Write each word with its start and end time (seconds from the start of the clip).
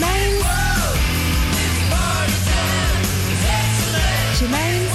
Germaine. 0.00 0.42
Germaine. 4.38 4.88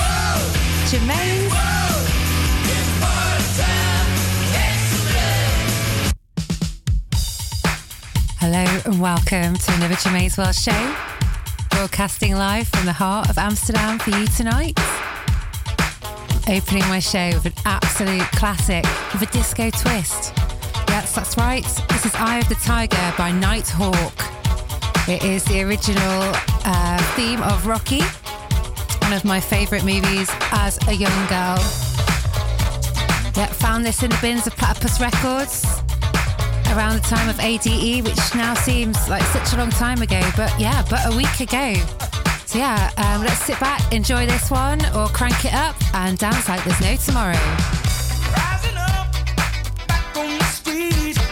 Germaine. 0.88 1.50
Hello 8.40 8.82
and 8.86 9.00
welcome 9.00 9.56
to 9.56 9.74
another 9.76 9.96
Germaine's 9.96 10.38
World 10.40 10.56
show. 10.56 10.96
Broadcasting 11.70 12.34
live 12.34 12.68
from 12.70 12.86
the 12.86 12.94
heart 12.94 13.30
of 13.30 13.38
Amsterdam 13.38 14.00
for 14.00 14.10
you 14.10 14.26
tonight. 14.28 14.80
Opening 16.50 16.88
my 16.88 17.00
show 17.00 17.30
with 17.30 17.46
an 17.46 17.54
absolute 17.66 18.28
classic 18.32 18.84
with 19.14 19.22
a 19.22 19.32
disco 19.32 19.70
twist. 19.70 20.34
Yes, 20.88 21.14
that's 21.14 21.38
right. 21.38 21.64
This 21.90 22.08
is 22.08 22.16
Eye 22.16 22.40
of 22.40 22.50
the 22.50 22.56
Tiger 22.56 23.14
by 23.18 23.32
Nighthawk. 23.32 24.45
It 25.08 25.24
is 25.24 25.44
the 25.44 25.62
original 25.62 26.32
uh, 26.66 26.98
theme 27.16 27.44
of 27.44 27.68
Rocky, 27.68 28.02
one 29.04 29.14
of 29.14 29.24
my 29.24 29.40
favourite 29.40 29.84
movies 29.84 30.28
as 30.52 30.80
a 30.88 30.94
young 30.94 31.16
girl. 31.28 31.60
Yeah, 33.38 33.46
found 33.54 33.86
this 33.86 34.02
in 34.02 34.10
the 34.10 34.18
bins 34.20 34.48
of 34.48 34.56
Platypus 34.58 35.00
Records 35.00 35.64
around 36.74 36.96
the 36.96 37.06
time 37.08 37.30
of 37.30 37.40
ADE, 37.40 38.04
which 38.04 38.18
now 38.34 38.56
seems 38.56 39.08
like 39.08 39.22
such 39.26 39.54
a 39.54 39.58
long 39.58 39.70
time 39.70 40.02
ago, 40.02 40.22
but 40.36 40.52
yeah, 40.60 40.84
but 40.90 41.02
a 41.06 41.16
week 41.16 41.40
ago. 41.40 41.76
So 42.48 42.58
yeah, 42.58 42.90
um, 42.98 43.22
let's 43.22 43.44
sit 43.44 43.60
back, 43.60 43.94
enjoy 43.94 44.26
this 44.26 44.50
one, 44.50 44.84
or 44.96 45.08
crank 45.10 45.46
it 45.46 45.54
up 45.54 45.76
and 45.94 46.18
dance 46.18 46.50
like 46.50 46.64
there's 46.64 46.82
no 46.82 46.96
tomorrow. 46.96 47.86
from 51.16 51.25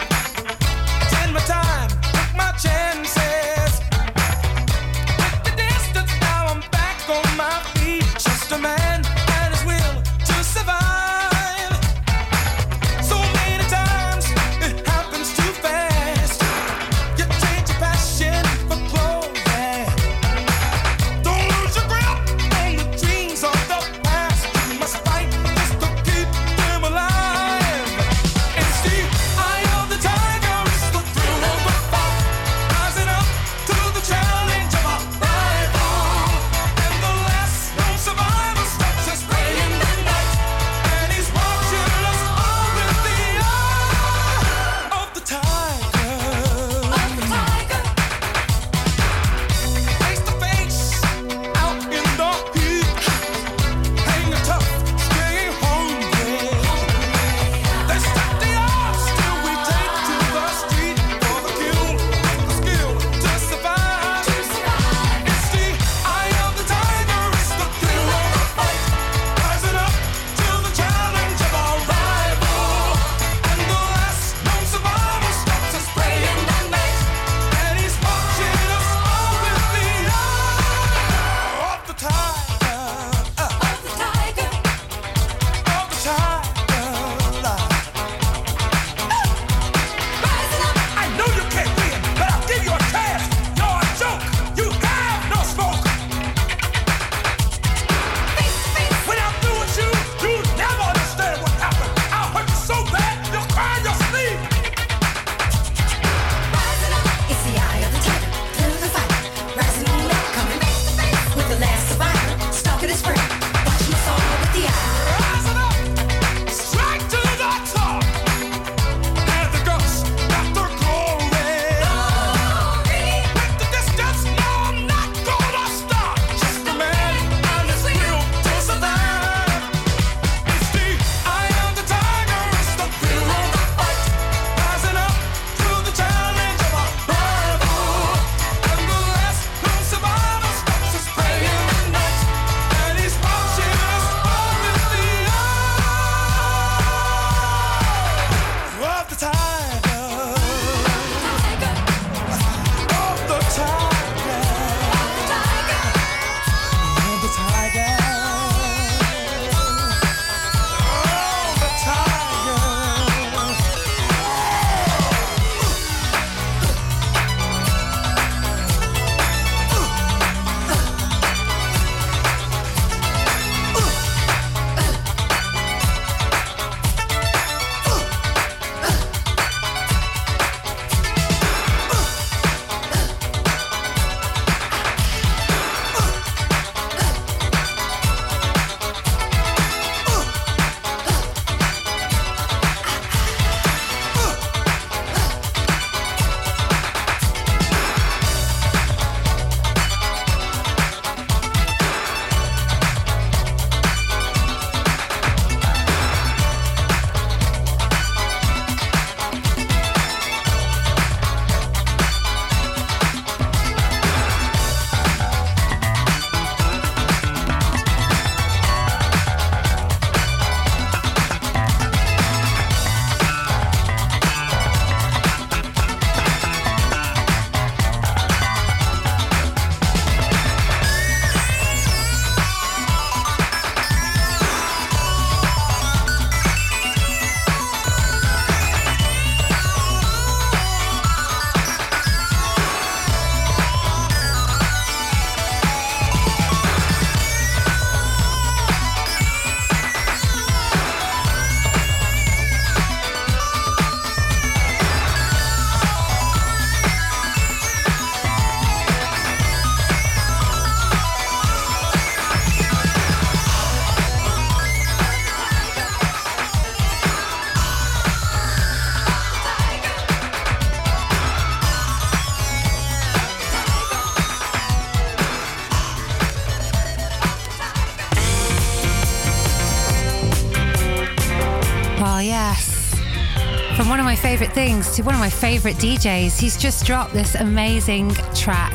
things 284.54 284.94
to 284.94 285.02
one 285.02 285.14
of 285.14 285.20
my 285.20 285.28
favorite 285.28 285.74
DJs. 285.76 286.38
He's 286.38 286.56
just 286.56 286.86
dropped 286.86 287.12
this 287.12 287.34
amazing 287.34 288.12
track, 288.34 288.72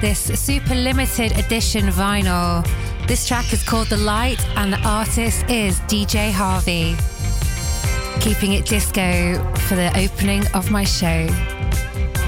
this 0.00 0.18
super 0.18 0.74
limited 0.74 1.32
edition 1.38 1.88
vinyl. 1.88 2.66
This 3.06 3.28
track 3.28 3.52
is 3.52 3.62
called 3.62 3.88
The 3.88 3.98
Light, 3.98 4.42
and 4.56 4.72
the 4.72 4.78
artist 4.78 5.44
is 5.50 5.78
DJ 5.80 6.32
Harvey. 6.32 6.96
Keeping 8.20 8.54
it 8.54 8.64
disco 8.64 9.34
for 9.68 9.74
the 9.74 9.90
opening 9.98 10.42
of 10.54 10.70
my 10.70 10.84
show. 10.84 11.28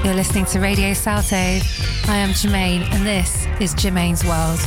You're 0.05 0.15
listening 0.15 0.45
to 0.47 0.61
Radio 0.61 0.93
Salto. 0.93 1.37
I 1.37 2.17
am 2.17 2.35
Germaine, 2.35 2.83
and 2.83 3.07
this 3.07 3.47
is 3.59 3.73
Germaine's 3.73 4.23
World. 4.23 4.61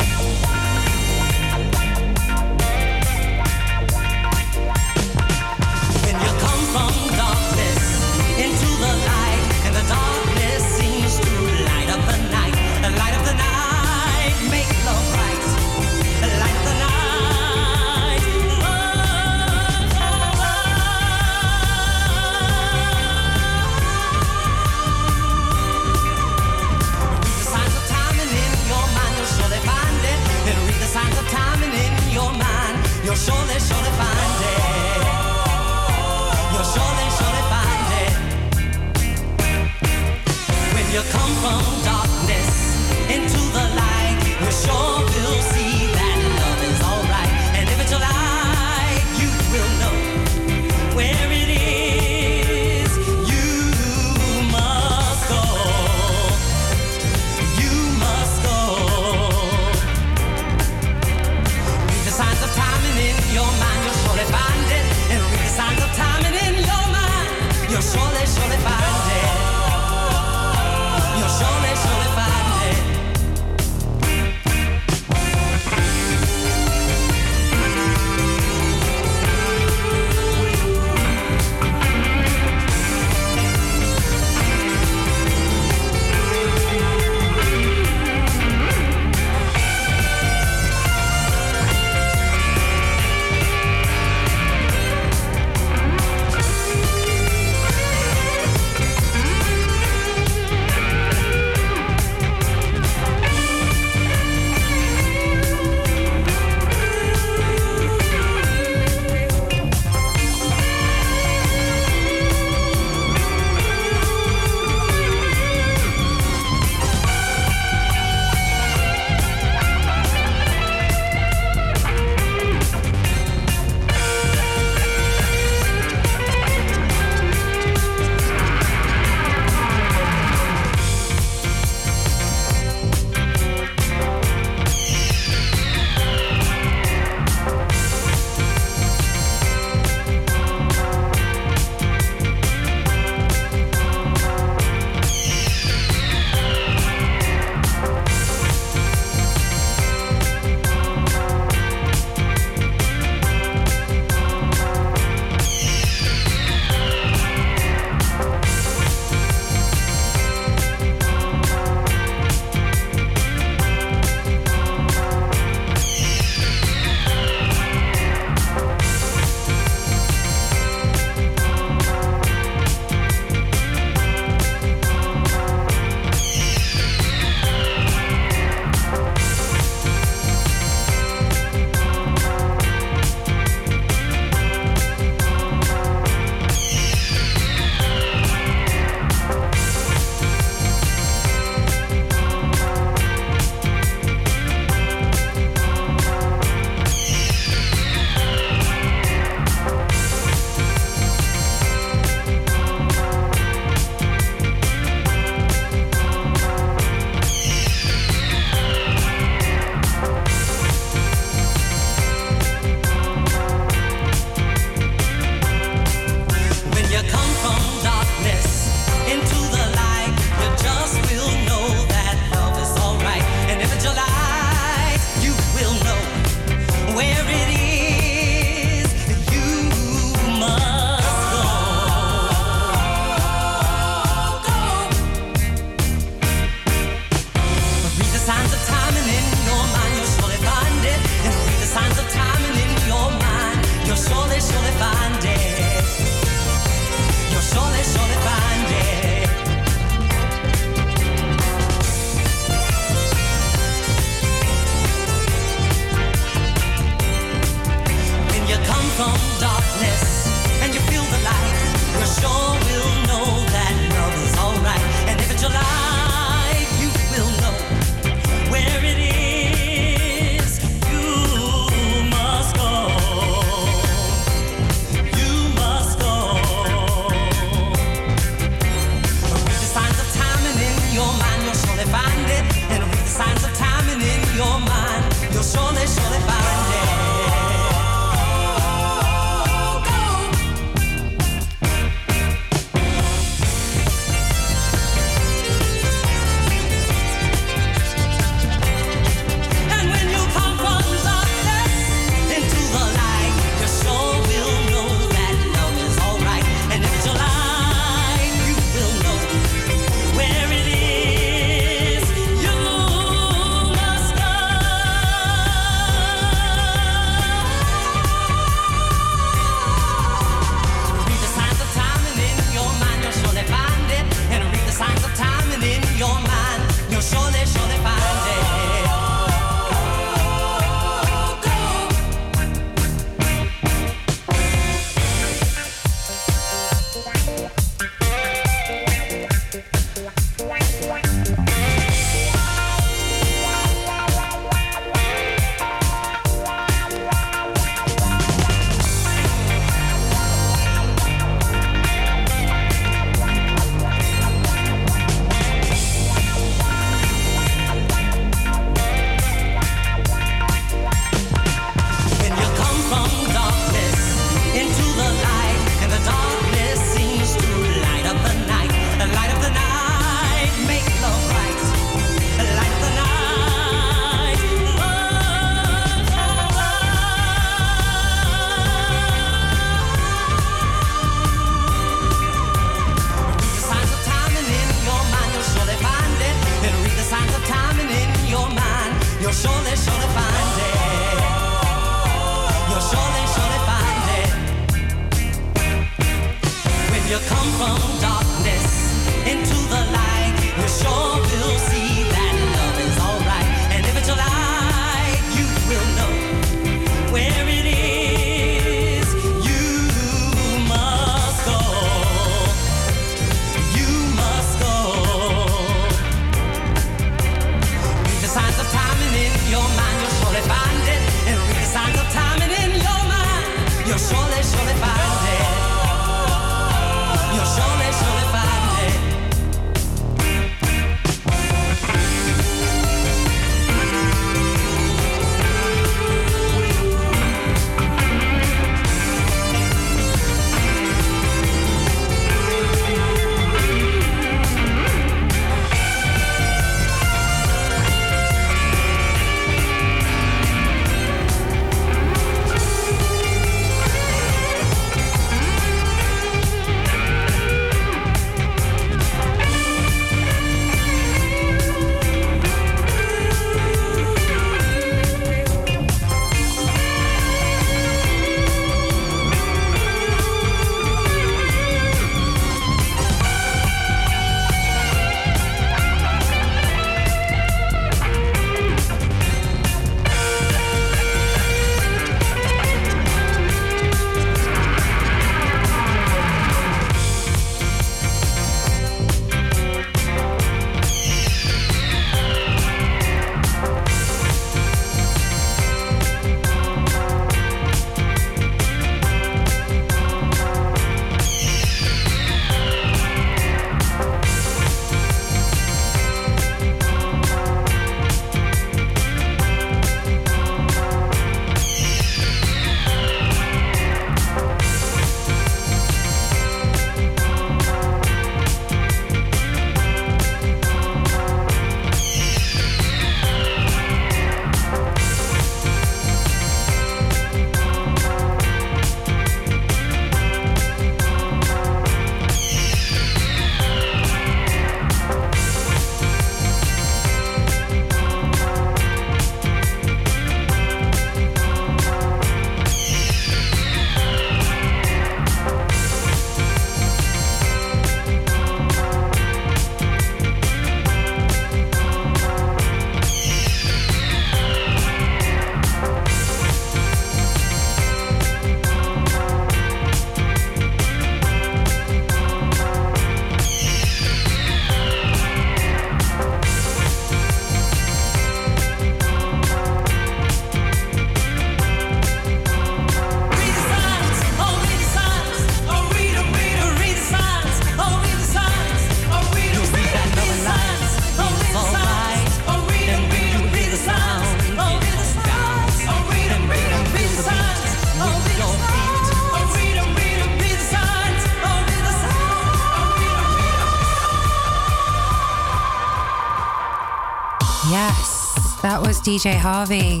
DJ 599.02 599.34
Harvey 599.34 600.00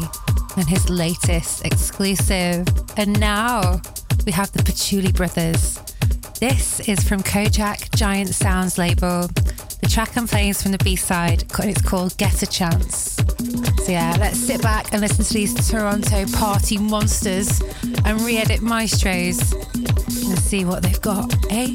and 0.56 0.68
his 0.68 0.88
latest 0.88 1.64
exclusive. 1.64 2.66
And 2.96 3.18
now 3.18 3.80
we 4.24 4.30
have 4.30 4.52
the 4.52 4.62
Patchouli 4.62 5.10
Brothers. 5.10 5.80
This 6.38 6.78
is 6.88 7.02
from 7.02 7.20
Kojak 7.22 7.92
Giant 7.96 8.32
Sounds 8.32 8.78
label. 8.78 9.26
The 9.80 9.88
track 9.90 10.16
I'm 10.16 10.28
playing 10.28 10.50
is 10.50 10.62
from 10.62 10.70
the 10.70 10.78
B 10.78 10.94
side, 10.94 11.42
and 11.60 11.70
it's 11.70 11.82
called 11.82 12.16
Get 12.16 12.42
a 12.42 12.46
Chance. 12.46 13.16
So, 13.84 13.90
yeah, 13.90 14.16
let's 14.20 14.38
sit 14.38 14.62
back 14.62 14.92
and 14.92 15.00
listen 15.00 15.24
to 15.24 15.34
these 15.34 15.68
Toronto 15.68 16.24
party 16.36 16.78
monsters 16.78 17.60
and 18.04 18.20
re 18.20 18.38
edit 18.38 18.62
maestros 18.62 19.52
and 19.74 20.38
see 20.38 20.64
what 20.64 20.84
they've 20.84 21.00
got, 21.00 21.34
eh? 21.50 21.74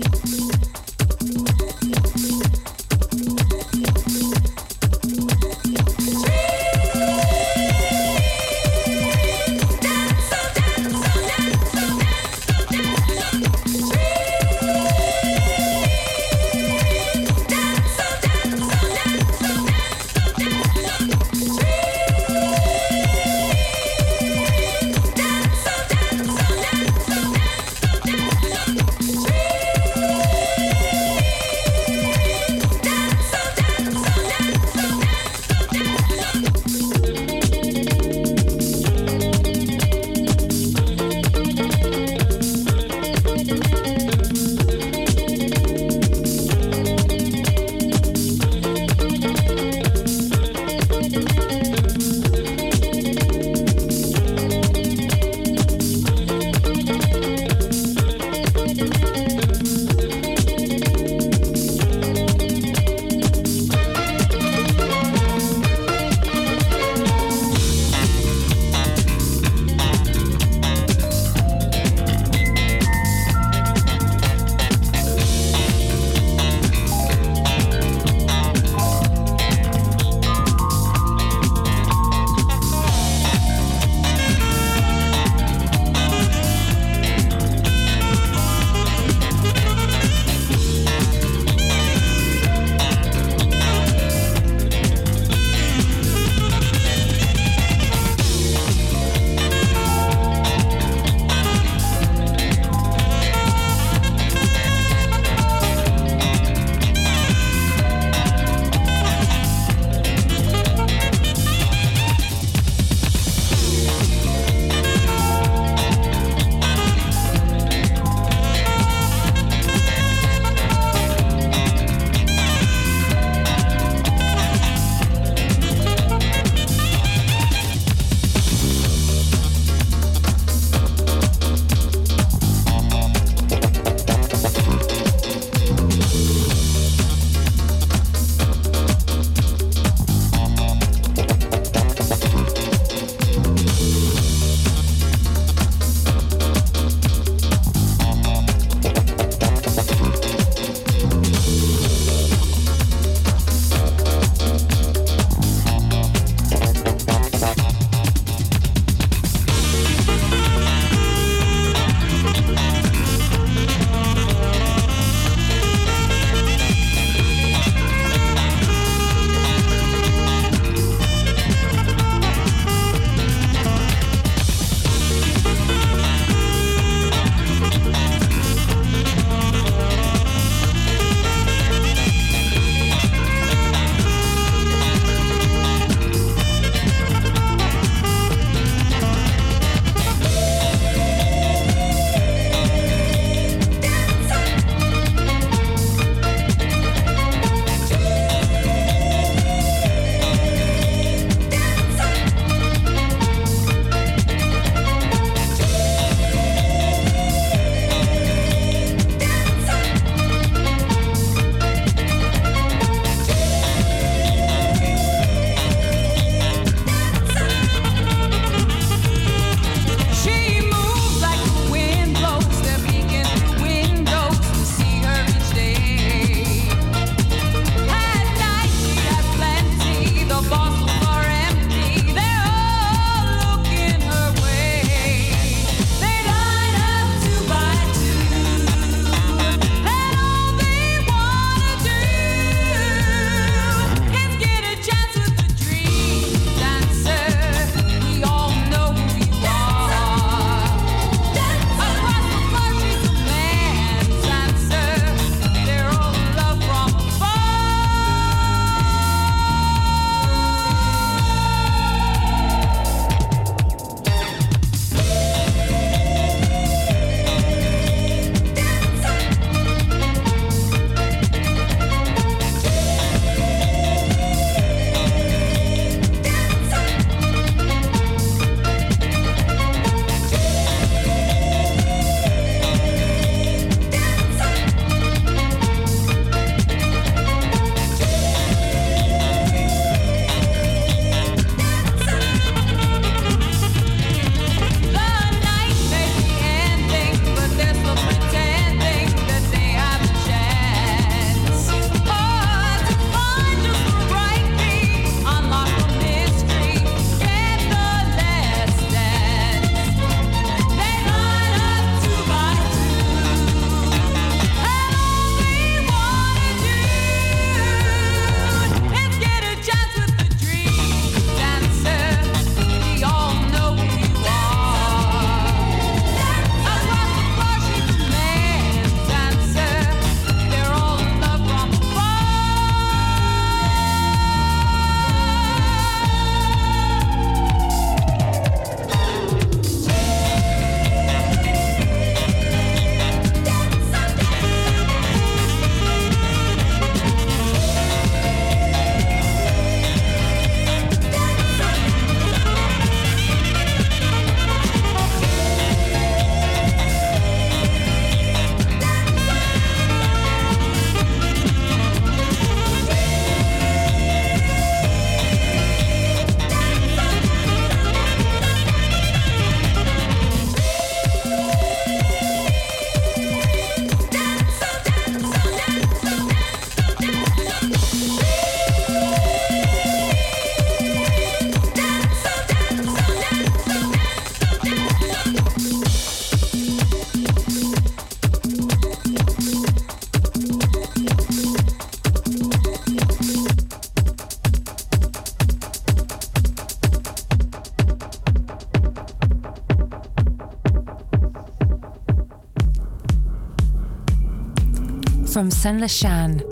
From 405.47 405.51
Sun 405.51 405.87
Shan. 405.87 406.43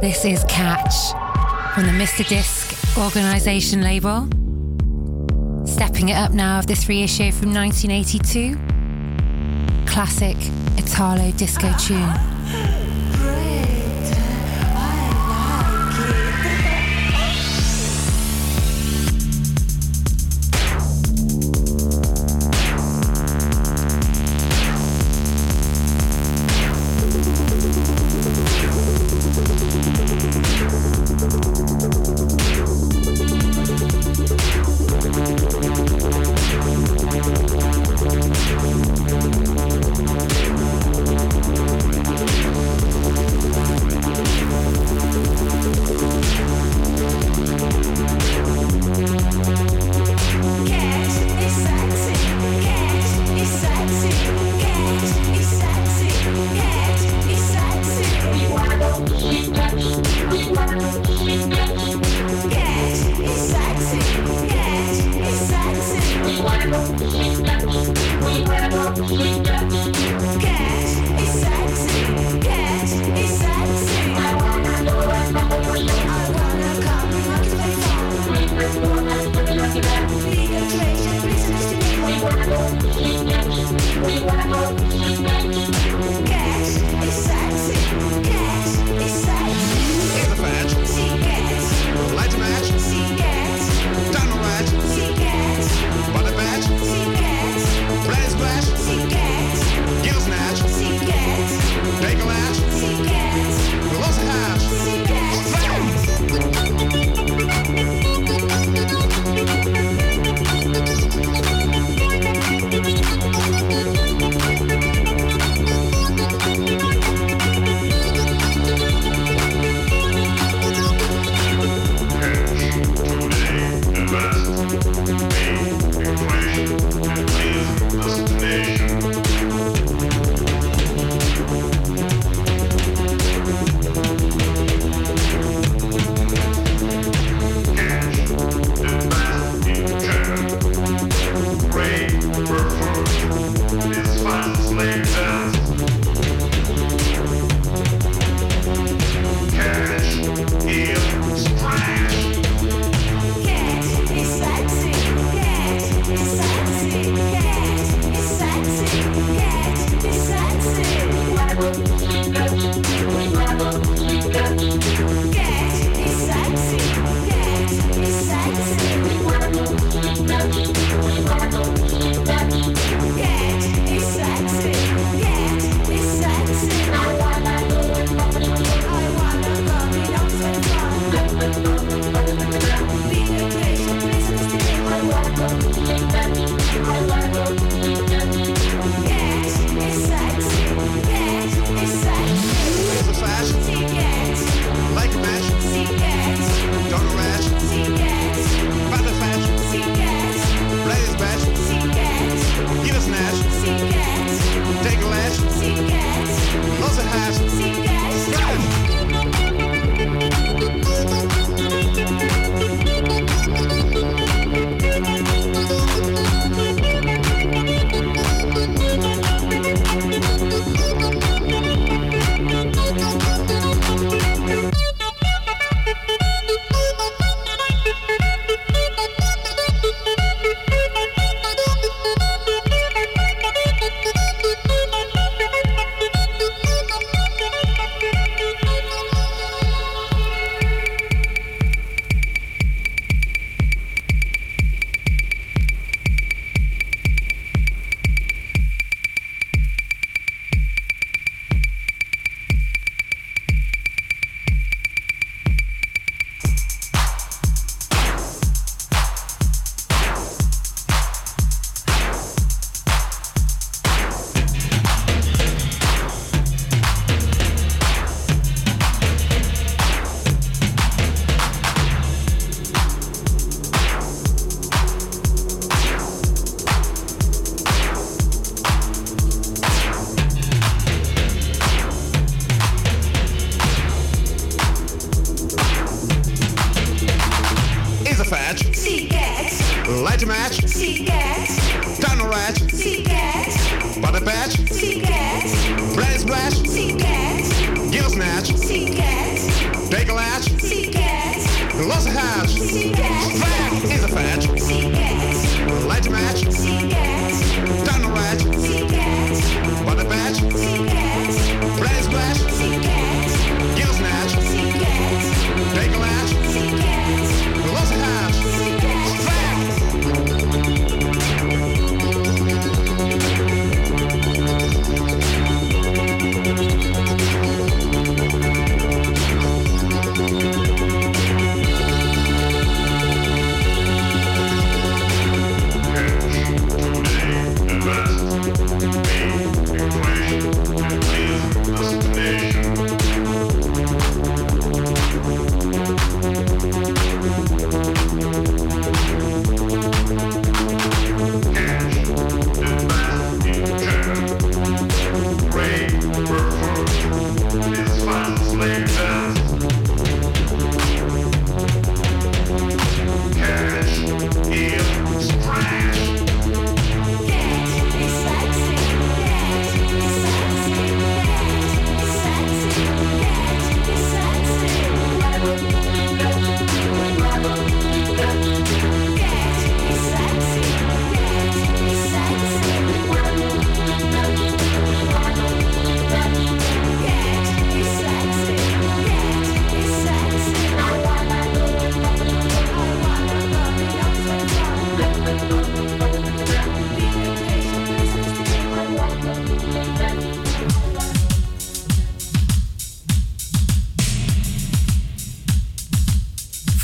This 0.00 0.24
is 0.24 0.42
Catch 0.48 1.12
from 1.72 1.84
the 1.84 1.92
Mr. 1.92 2.26
Disc 2.26 2.98
organisation 2.98 3.80
label. 3.80 4.26
Stepping 5.64 6.08
it 6.08 6.14
up 6.14 6.32
now 6.32 6.58
of 6.58 6.66
this 6.66 6.88
reissue 6.88 7.30
from 7.30 7.54
1982. 7.54 8.56
Classic 9.86 10.36
Italo 10.76 11.30
disco 11.32 11.72
tune. 11.78 12.83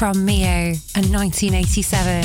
From 0.00 0.24
Mio 0.24 0.72
and 0.96 1.12
1987. 1.12 2.22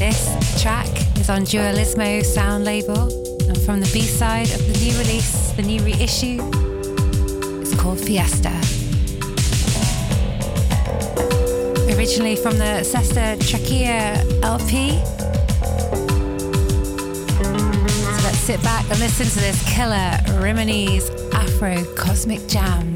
This 0.00 0.60
track 0.60 0.88
is 1.16 1.30
on 1.30 1.42
Dualismo 1.42 2.24
sound 2.24 2.64
label 2.64 3.04
and 3.46 3.56
from 3.58 3.78
the 3.78 3.88
B-side 3.92 4.50
of 4.50 4.58
the 4.66 4.72
new 4.80 4.98
release, 4.98 5.52
the 5.52 5.62
new 5.62 5.80
reissue, 5.84 6.40
it's 7.60 7.72
called 7.80 8.00
Fiesta. 8.00 8.50
Originally 11.96 12.34
from 12.34 12.58
the 12.58 12.82
Sesta 12.82 13.38
Trachea 13.48 14.16
LP. 14.42 14.98
So 17.38 18.24
let's 18.24 18.38
sit 18.38 18.60
back 18.64 18.90
and 18.90 18.98
listen 18.98 19.26
to 19.26 19.38
this 19.38 19.62
killer 19.72 20.18
Rimini's 20.40 21.10
Afro 21.32 21.84
Cosmic 21.94 22.48
Jam. 22.48 22.93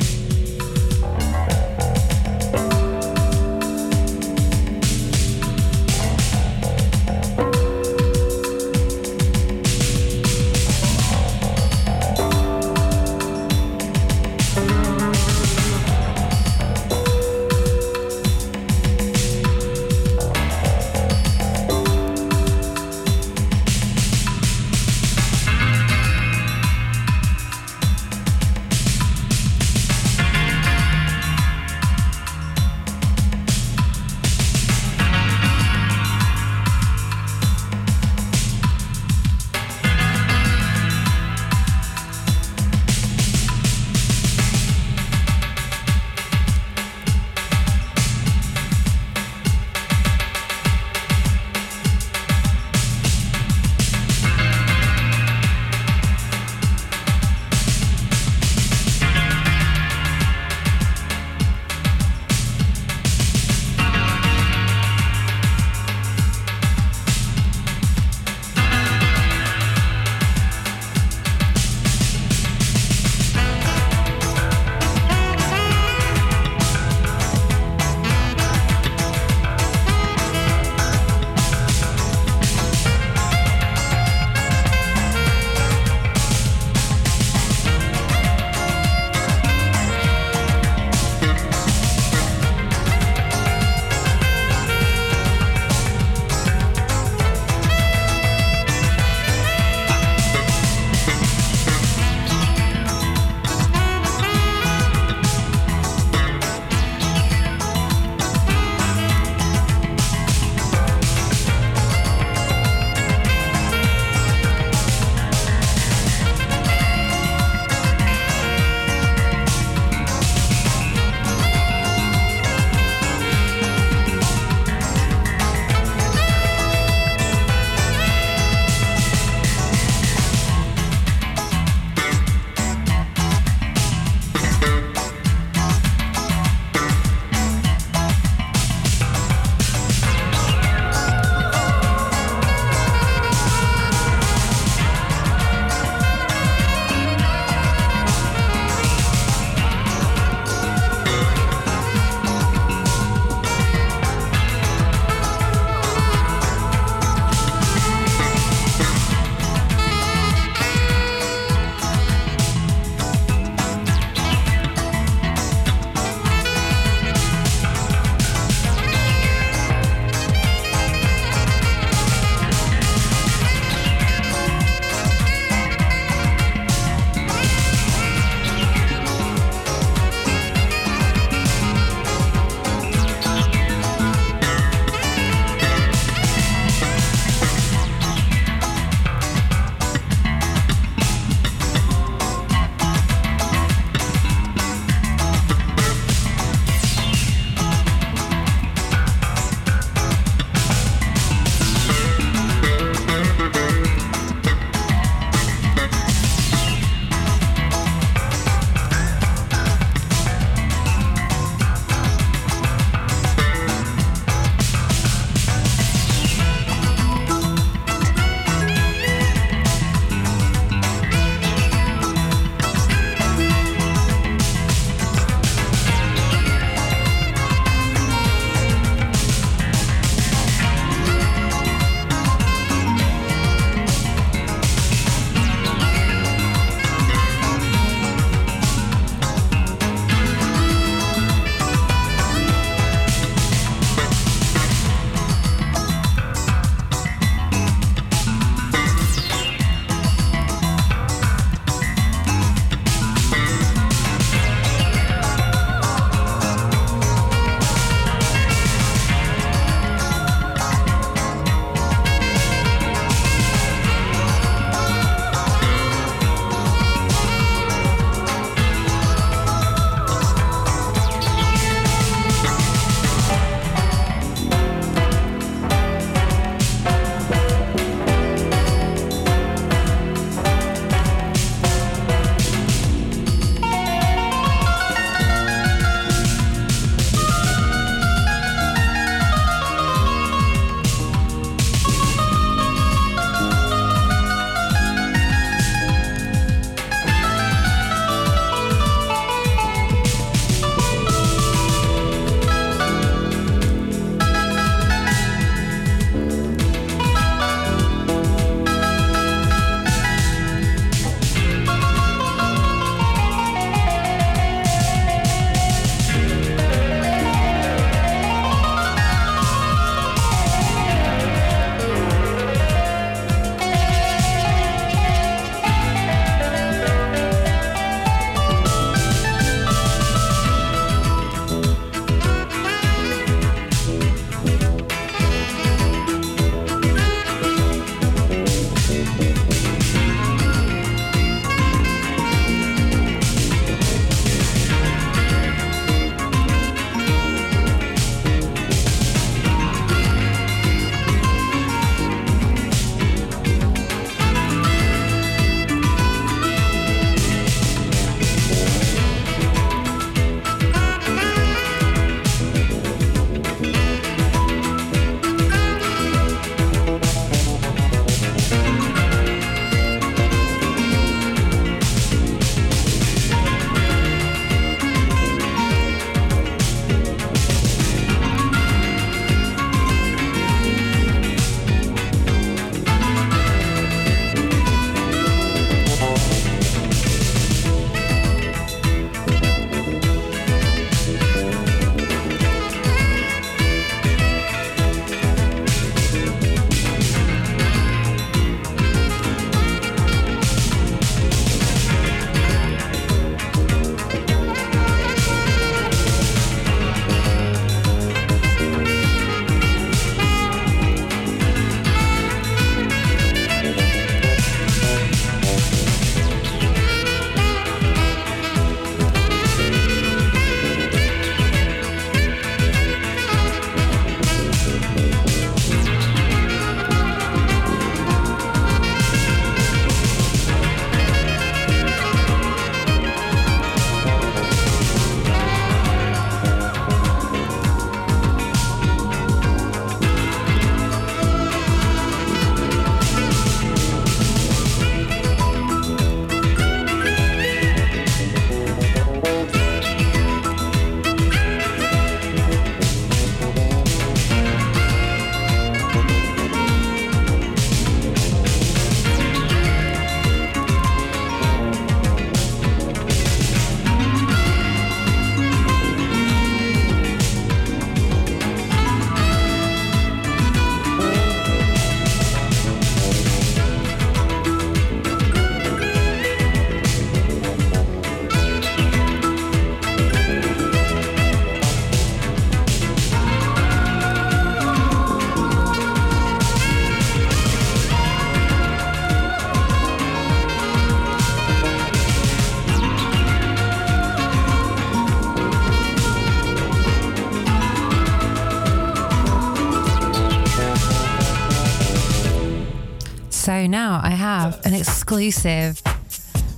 Now 503.70 504.00
I 504.02 504.10
have 504.10 504.64
an 504.64 504.74
exclusive 504.74 505.82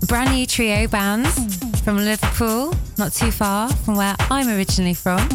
brand 0.06 0.32
new 0.32 0.46
trio 0.46 0.86
bands 0.86 1.56
from 1.82 1.96
Liverpool, 1.96 2.74
not 2.98 3.12
too 3.12 3.30
far 3.30 3.68
from 3.68 3.96
where 3.96 4.14
I'm 4.30 4.48
originally 4.48 4.94
from. 4.94 5.26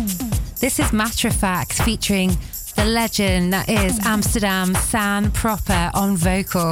This 0.60 0.80
is 0.80 0.94
Matter 0.94 1.28
of 1.28 1.36
Fact 1.36 1.74
featuring 1.84 2.38
the 2.76 2.86
legend 2.86 3.54
that 3.54 3.70
is 3.70 4.00
Amsterdam 4.06 4.74
San 4.76 5.32
Proper 5.32 5.92
on 5.94 6.18
vocal. 6.18 6.72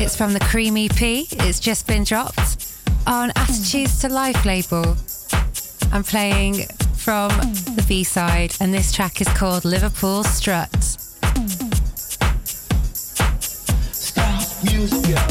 It's 0.00 0.16
from 0.16 0.32
the 0.32 0.40
Cream 0.40 0.76
EP, 0.76 1.00
it's 1.00 1.60
just 1.60 1.86
been 1.86 2.04
dropped 2.04 2.66
on 3.06 3.30
Attitudes 3.36 4.00
to 4.00 4.08
Life 4.08 4.44
label. 4.44 4.96
I'm 5.92 6.04
playing 6.04 6.66
from 6.96 7.30
the 7.30 7.84
B 7.88 8.04
side, 8.04 8.54
and 8.60 8.74
this 8.74 8.92
track 8.92 9.20
is 9.20 9.28
called 9.28 9.64
Liverpool 9.64 10.24
Strut. 10.24 10.77
Music, 14.78 15.27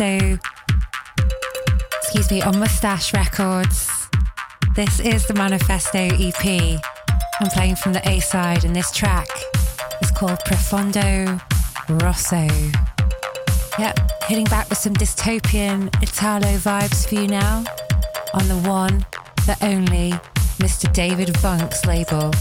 Manifesto, 0.00 0.38
excuse 1.98 2.30
me, 2.30 2.40
on 2.40 2.58
Mustache 2.58 3.12
Records. 3.12 4.08
This 4.74 4.98
is 4.98 5.26
the 5.26 5.34
Manifesto 5.34 5.98
EP. 5.98 6.80
I'm 7.40 7.50
playing 7.50 7.76
from 7.76 7.92
the 7.92 8.08
A 8.08 8.20
side, 8.20 8.64
and 8.64 8.74
this 8.74 8.92
track 8.92 9.28
is 10.00 10.10
called 10.10 10.38
Profondo 10.46 11.38
Rosso. 12.02 12.48
Yep, 13.78 14.00
hitting 14.24 14.46
back 14.46 14.70
with 14.70 14.78
some 14.78 14.94
dystopian 14.94 15.88
Italo 16.02 16.56
vibes 16.56 17.06
for 17.06 17.16
you 17.16 17.28
now 17.28 17.62
on 18.32 18.48
the 18.48 18.56
one, 18.66 19.04
the 19.44 19.56
only 19.60 20.12
Mr. 20.60 20.90
David 20.94 21.36
Funk's 21.40 21.84
label. 21.84 22.32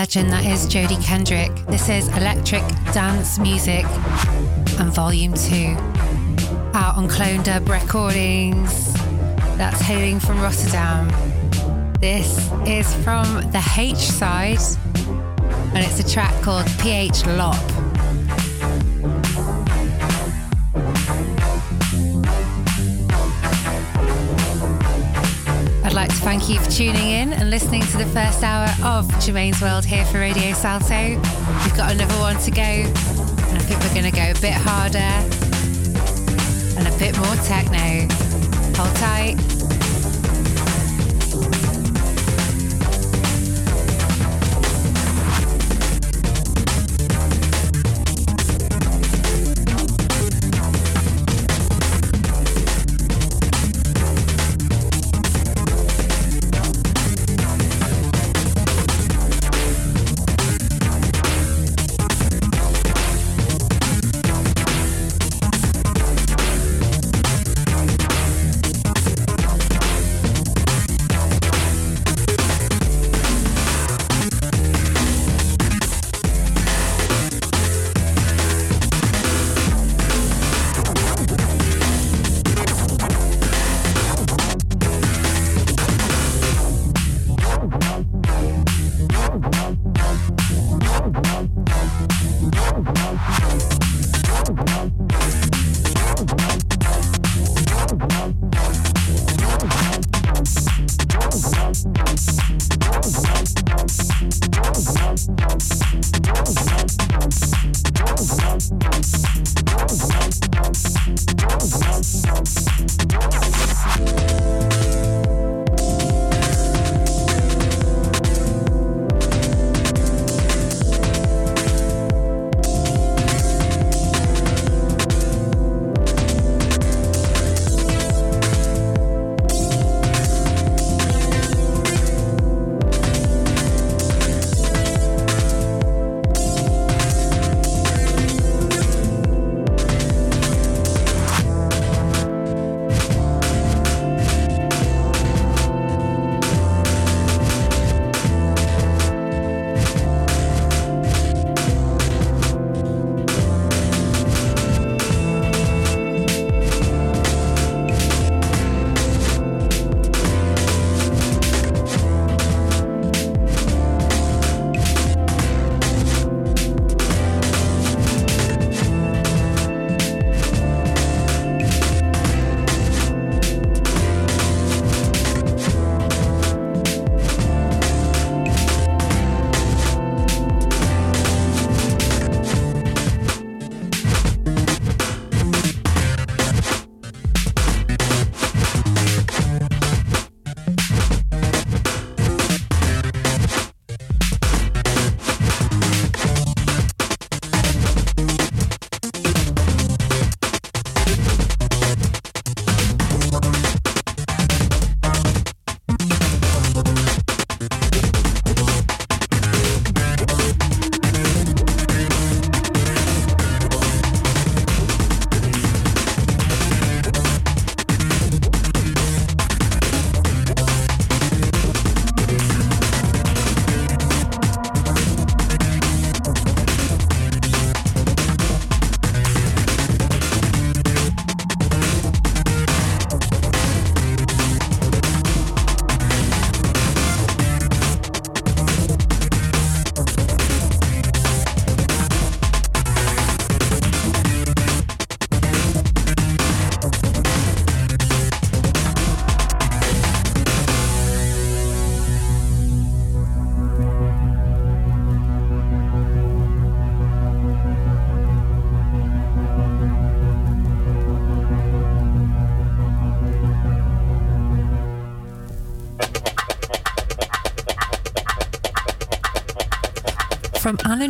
Legend 0.00 0.32
that 0.32 0.46
is 0.46 0.66
Jodie 0.66 1.04
Kendrick. 1.04 1.54
This 1.66 1.90
is 1.90 2.08
Electric 2.16 2.62
Dance 2.94 3.38
Music 3.38 3.84
and 4.80 4.90
Volume 4.94 5.34
2. 5.34 5.76
Out 6.72 6.96
on 6.96 7.06
Clone 7.06 7.42
Dub 7.42 7.68
Recordings. 7.68 8.94
That's 9.58 9.78
hailing 9.82 10.18
from 10.18 10.40
Rotterdam. 10.40 11.08
This 12.00 12.50
is 12.66 12.94
from 13.04 13.26
the 13.52 13.62
H 13.76 13.98
side 13.98 14.56
and 15.74 15.84
it's 15.84 16.00
a 16.00 16.08
track 16.10 16.32
called 16.40 16.66
PH 16.78 17.26
Lop. 17.26 17.79
Thank 26.30 26.48
you 26.48 26.60
for 26.60 26.70
tuning 26.70 27.10
in 27.10 27.32
and 27.32 27.50
listening 27.50 27.82
to 27.82 27.98
the 27.98 28.06
first 28.06 28.44
hour 28.44 28.68
of 28.84 29.04
Germaine's 29.18 29.60
World 29.60 29.84
here 29.84 30.04
for 30.04 30.20
Radio 30.20 30.52
Salto. 30.52 31.08
We've 31.64 31.76
got 31.76 31.90
another 31.90 32.14
one 32.20 32.38
to 32.42 32.52
go, 32.52 32.62
and 32.62 32.86
I 32.86 33.58
think 33.58 33.80
we're 33.80 34.00
going 34.00 34.08
to 34.08 34.16
go 34.16 34.30
a 34.30 34.40
bit 34.40 34.54
harder 34.54 34.98
and 36.78 36.86
a 36.86 36.98
bit 37.00 37.16
more 37.18 37.34
techno. 37.42 38.06
Hold 38.76 38.96
tight. 38.98 39.59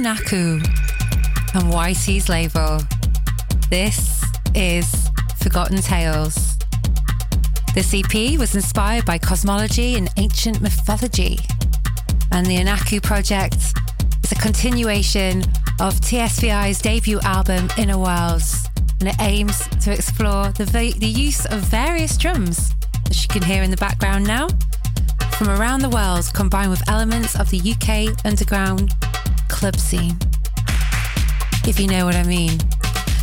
Anunaku 0.01 0.65
and 1.55 1.71
YT's 1.75 2.31
label. 2.31 2.81
This 3.69 4.25
is 4.55 5.11
Forgotten 5.43 5.83
Tales. 5.83 6.57
This 7.75 7.93
EP 7.93 8.39
was 8.39 8.55
inspired 8.55 9.05
by 9.05 9.19
cosmology 9.19 9.97
and 9.97 10.09
ancient 10.17 10.63
mythology, 10.63 11.39
and 12.33 12.47
the 12.47 12.57
Anunaku 12.57 13.03
project 13.03 13.57
is 14.25 14.33
a 14.33 14.37
continuation 14.37 15.43
of 15.81 16.01
TSVI's 16.01 16.81
debut 16.81 17.21
album 17.21 17.69
Inner 17.77 17.99
Worlds, 17.99 18.67
and 19.01 19.11
it 19.11 19.17
aims 19.21 19.69
to 19.83 19.93
explore 19.93 20.49
the, 20.53 20.65
the 20.99 21.07
use 21.07 21.45
of 21.45 21.61
various 21.61 22.17
drums, 22.17 22.73
as 23.11 23.23
you 23.23 23.29
can 23.29 23.43
hear 23.43 23.63
in 23.63 23.71
the 23.71 23.77
background 23.77 24.27
now, 24.27 24.49
from 25.33 25.51
around 25.51 25.83
the 25.83 25.91
world 25.91 26.31
combined 26.33 26.71
with 26.71 26.89
elements 26.89 27.39
of 27.39 27.51
the 27.51 27.59
UK 27.59 28.25
underground 28.25 28.95
club 29.61 29.77
scene. 29.77 30.17
If 31.67 31.79
you 31.79 31.87
know 31.87 32.07
what 32.07 32.15
I 32.15 32.23
mean. 32.23 32.59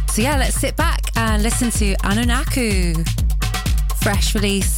So, 0.10 0.22
yeah, 0.22 0.38
let's 0.38 0.54
sit 0.54 0.76
back 0.76 1.02
and 1.16 1.42
listen 1.42 1.72
to 1.72 1.96
Anunaku. 2.04 2.96
Fresh 4.04 4.36
release 4.36 4.77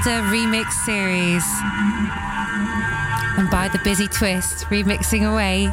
Luanda 0.00 0.22
remix 0.30 0.72
series. 0.72 1.44
And 3.38 3.50
by 3.50 3.68
the 3.68 3.78
busy 3.84 4.08
twist, 4.08 4.64
remixing 4.66 5.30
away, 5.30 5.70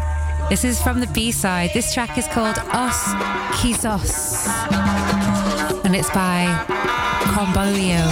this 0.49 0.65
is 0.65 0.81
from 0.81 0.99
the 0.99 1.07
B 1.07 1.31
side. 1.31 1.71
This 1.73 1.93
track 1.93 2.17
is 2.17 2.27
called 2.27 2.57
Os 2.73 3.05
Kisos. 3.55 4.47
And 5.85 5.95
it's 5.95 6.09
by 6.09 6.45
Combolio. 7.31 8.03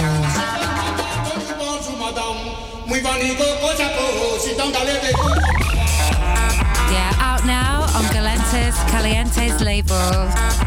Yeah, 6.90 7.12
out 7.20 7.44
now 7.44 7.82
on 7.94 8.04
Galletas 8.14 8.74
Calientes 8.88 9.62
label. 9.62 10.65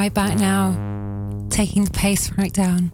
Right 0.00 0.14
back 0.14 0.38
now, 0.38 0.72
taking 1.50 1.84
the 1.84 1.90
pace 1.90 2.32
right 2.38 2.54
down, 2.54 2.90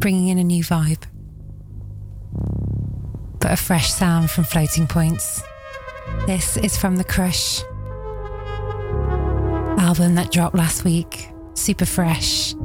bringing 0.00 0.26
in 0.26 0.36
a 0.36 0.42
new 0.42 0.64
vibe, 0.64 1.04
but 3.38 3.52
a 3.52 3.56
fresh 3.56 3.92
sound 3.92 4.28
from 4.28 4.42
floating 4.42 4.88
points. 4.88 5.44
This 6.26 6.56
is 6.56 6.76
from 6.76 6.96
the 6.96 7.04
Crush 7.04 7.62
album 9.78 10.16
that 10.16 10.32
dropped 10.32 10.56
last 10.56 10.82
week, 10.82 11.28
super 11.54 11.86
fresh. 11.86 12.55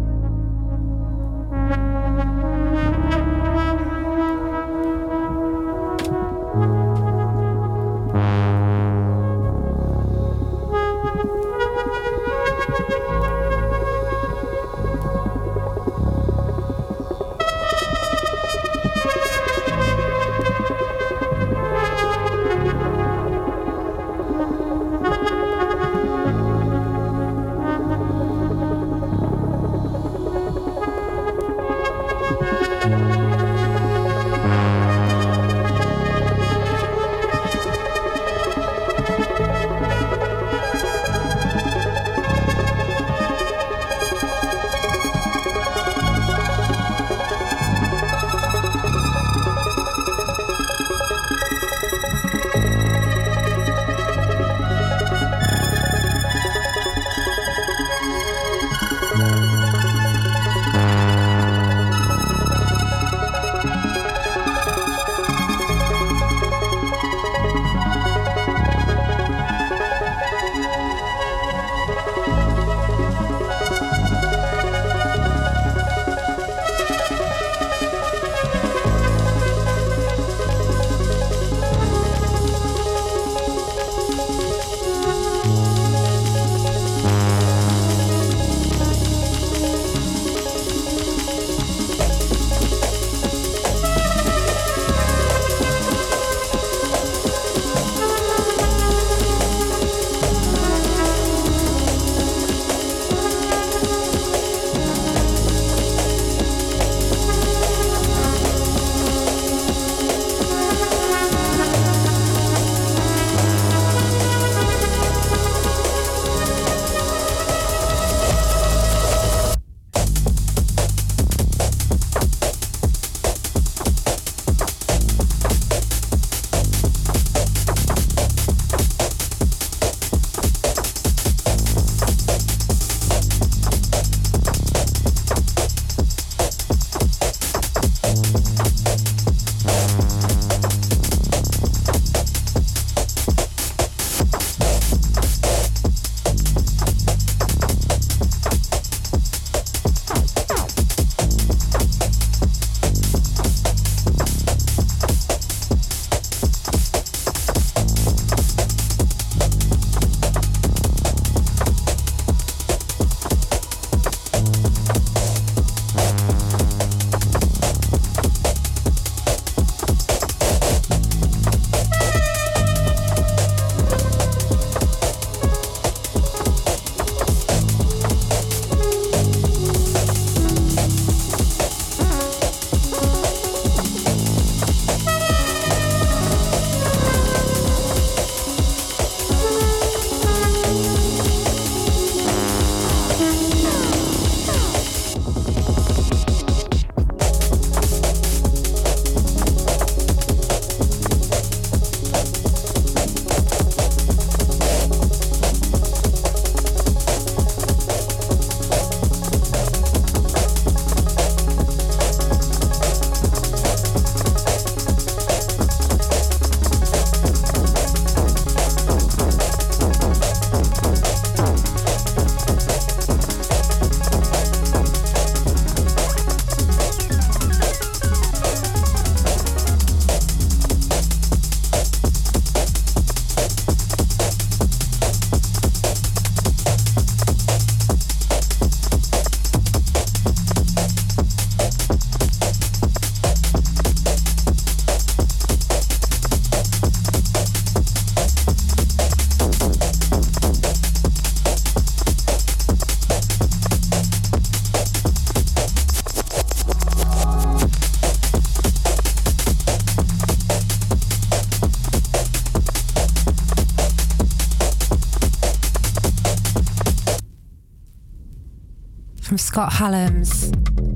Scott 269.42 269.74
Hallam's 269.74 270.52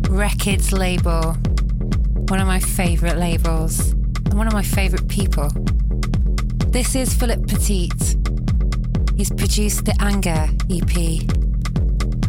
Records 0.07 0.71
label, 0.71 1.33
one 2.29 2.39
of 2.39 2.45
my 2.45 2.59
favourite 2.59 3.17
labels, 3.17 3.91
and 3.91 4.35
one 4.35 4.45
of 4.47 4.53
my 4.53 4.61
favourite 4.61 5.07
people. 5.09 5.49
This 6.67 6.95
is 6.95 7.13
Philip 7.13 7.47
Petit. 7.47 7.89
He's 9.17 9.31
produced 9.31 9.85
the 9.85 9.95
Anger 9.99 10.47
EP, 10.69 10.95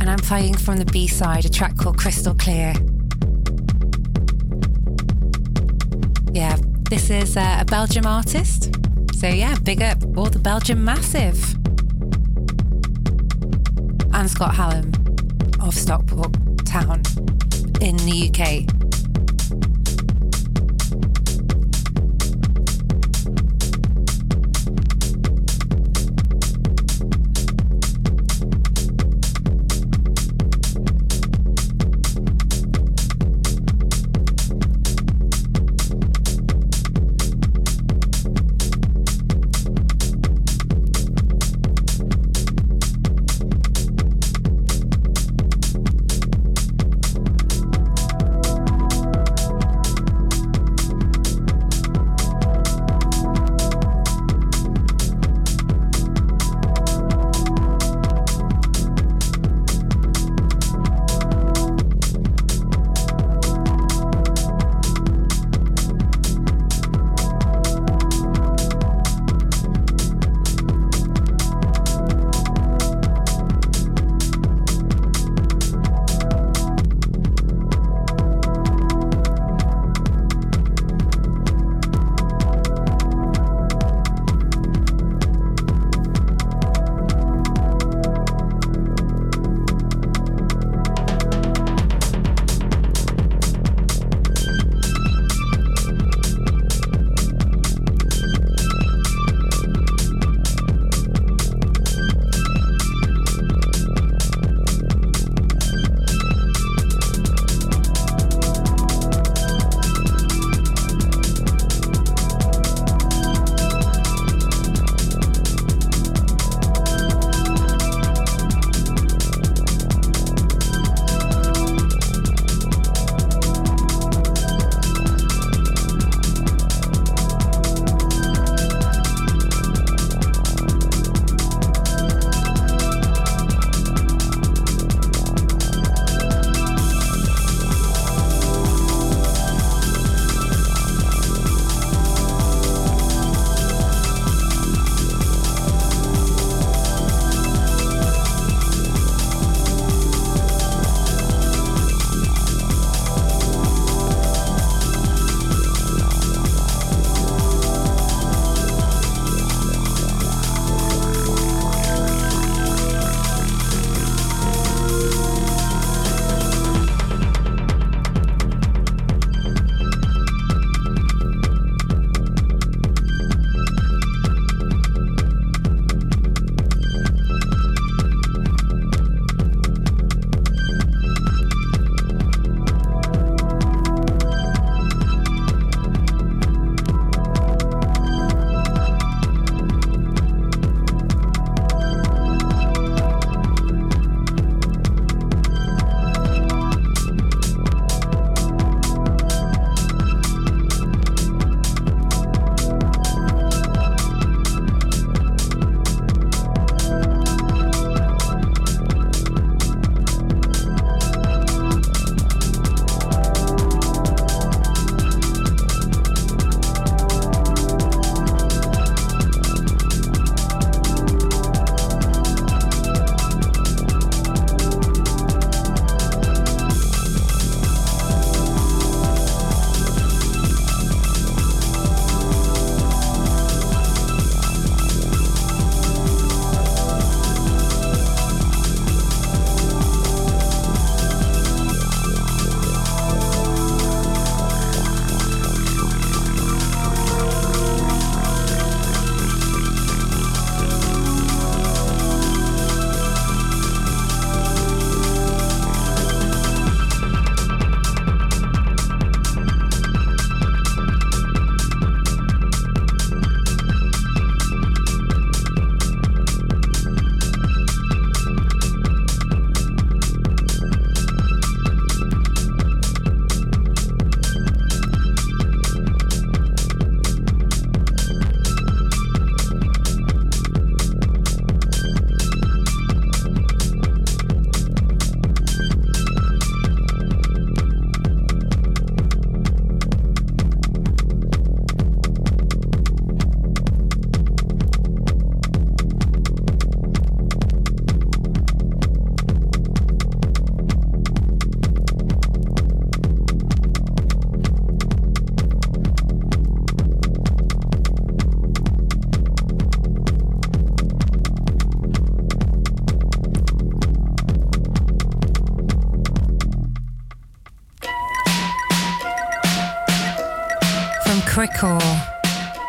and 0.01 0.11
I'm 0.11 0.19
playing 0.19 0.57
from 0.57 0.79
the 0.79 0.87
B 0.87 1.07
side 1.07 1.45
a 1.45 1.51
track 1.51 1.77
called 1.77 1.99
Crystal 1.99 2.35
Clear. 2.35 2.73
Yeah, 6.33 6.57
this 6.89 7.11
is 7.11 7.37
uh, 7.37 7.59
a 7.61 7.65
Belgium 7.67 8.07
artist. 8.07 8.75
So, 9.15 9.29
yeah, 9.29 9.55
big 9.63 9.83
up 9.83 9.99
all 10.17 10.31
the 10.31 10.41
Belgium 10.41 10.83
massive. 10.83 11.55
And 14.15 14.31
Scott 14.31 14.55
Hallam 14.55 14.96
Stockport 15.77 16.33
Town 16.65 17.03
in 17.81 17.97
the 17.99 18.31
UK. 18.31 18.76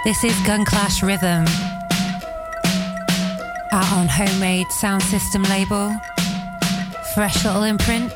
This 0.07 0.23
is 0.23 0.39
Gun 0.45 0.63
Clash 0.63 1.03
Rhythm. 1.03 1.43
Out 3.73 3.91
on 3.91 4.07
Homemade 4.07 4.71
Sound 4.71 5.03
System 5.03 5.43
label. 5.43 5.93
Fresh 7.13 7.43
little 7.43 7.63
imprint. 7.63 8.13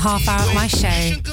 Half 0.00 0.26
hour 0.28 0.48
of 0.48 0.54
my 0.54 0.66
show. 0.66 1.29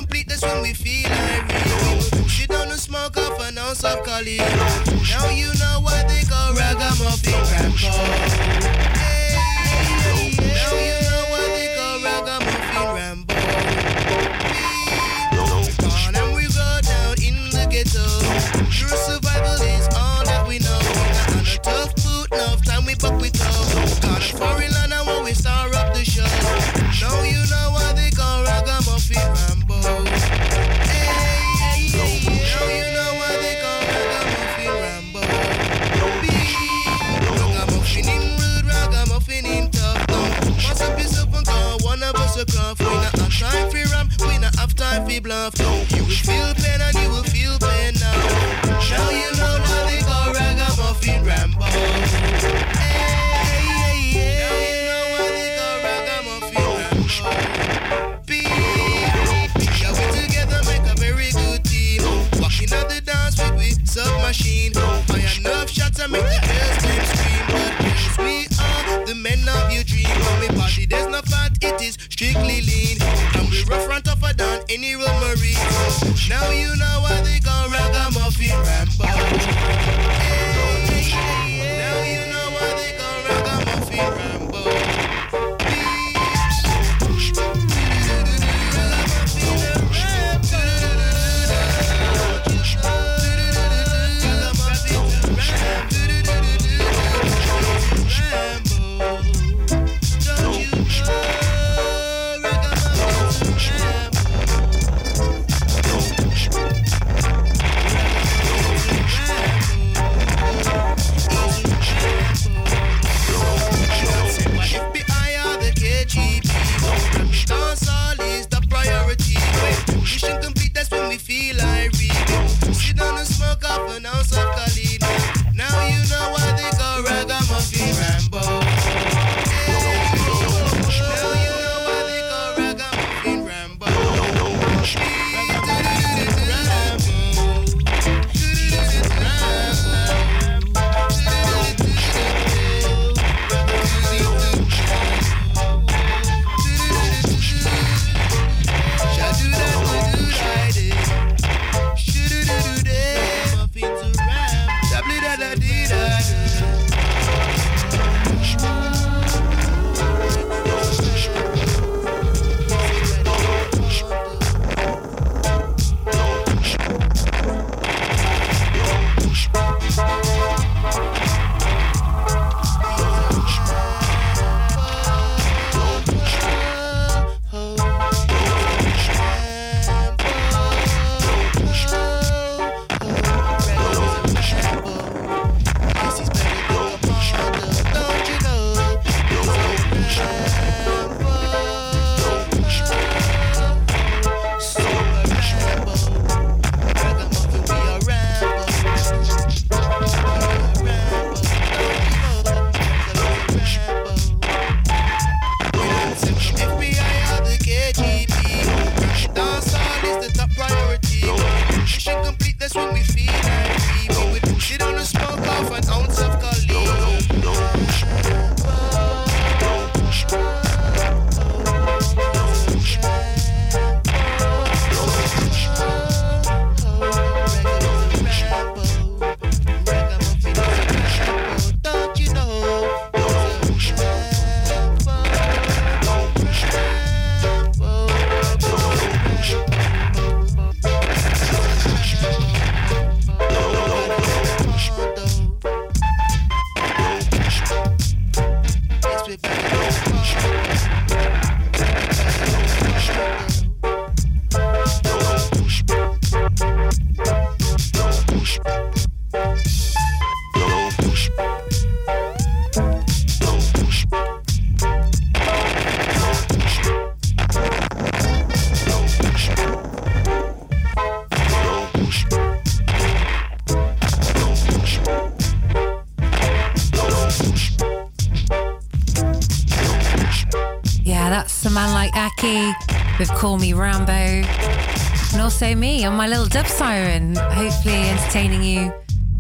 Call 283.38 283.60
Me 283.60 283.72
Rambo. 283.72 284.12
And 284.12 285.42
also 285.44 285.76
me 285.76 286.04
on 286.06 286.16
my 286.16 286.28
little 286.28 286.48
dub 286.48 286.66
siren, 286.66 287.36
hopefully 287.36 287.94
entertaining 287.94 288.64
you 288.64 288.92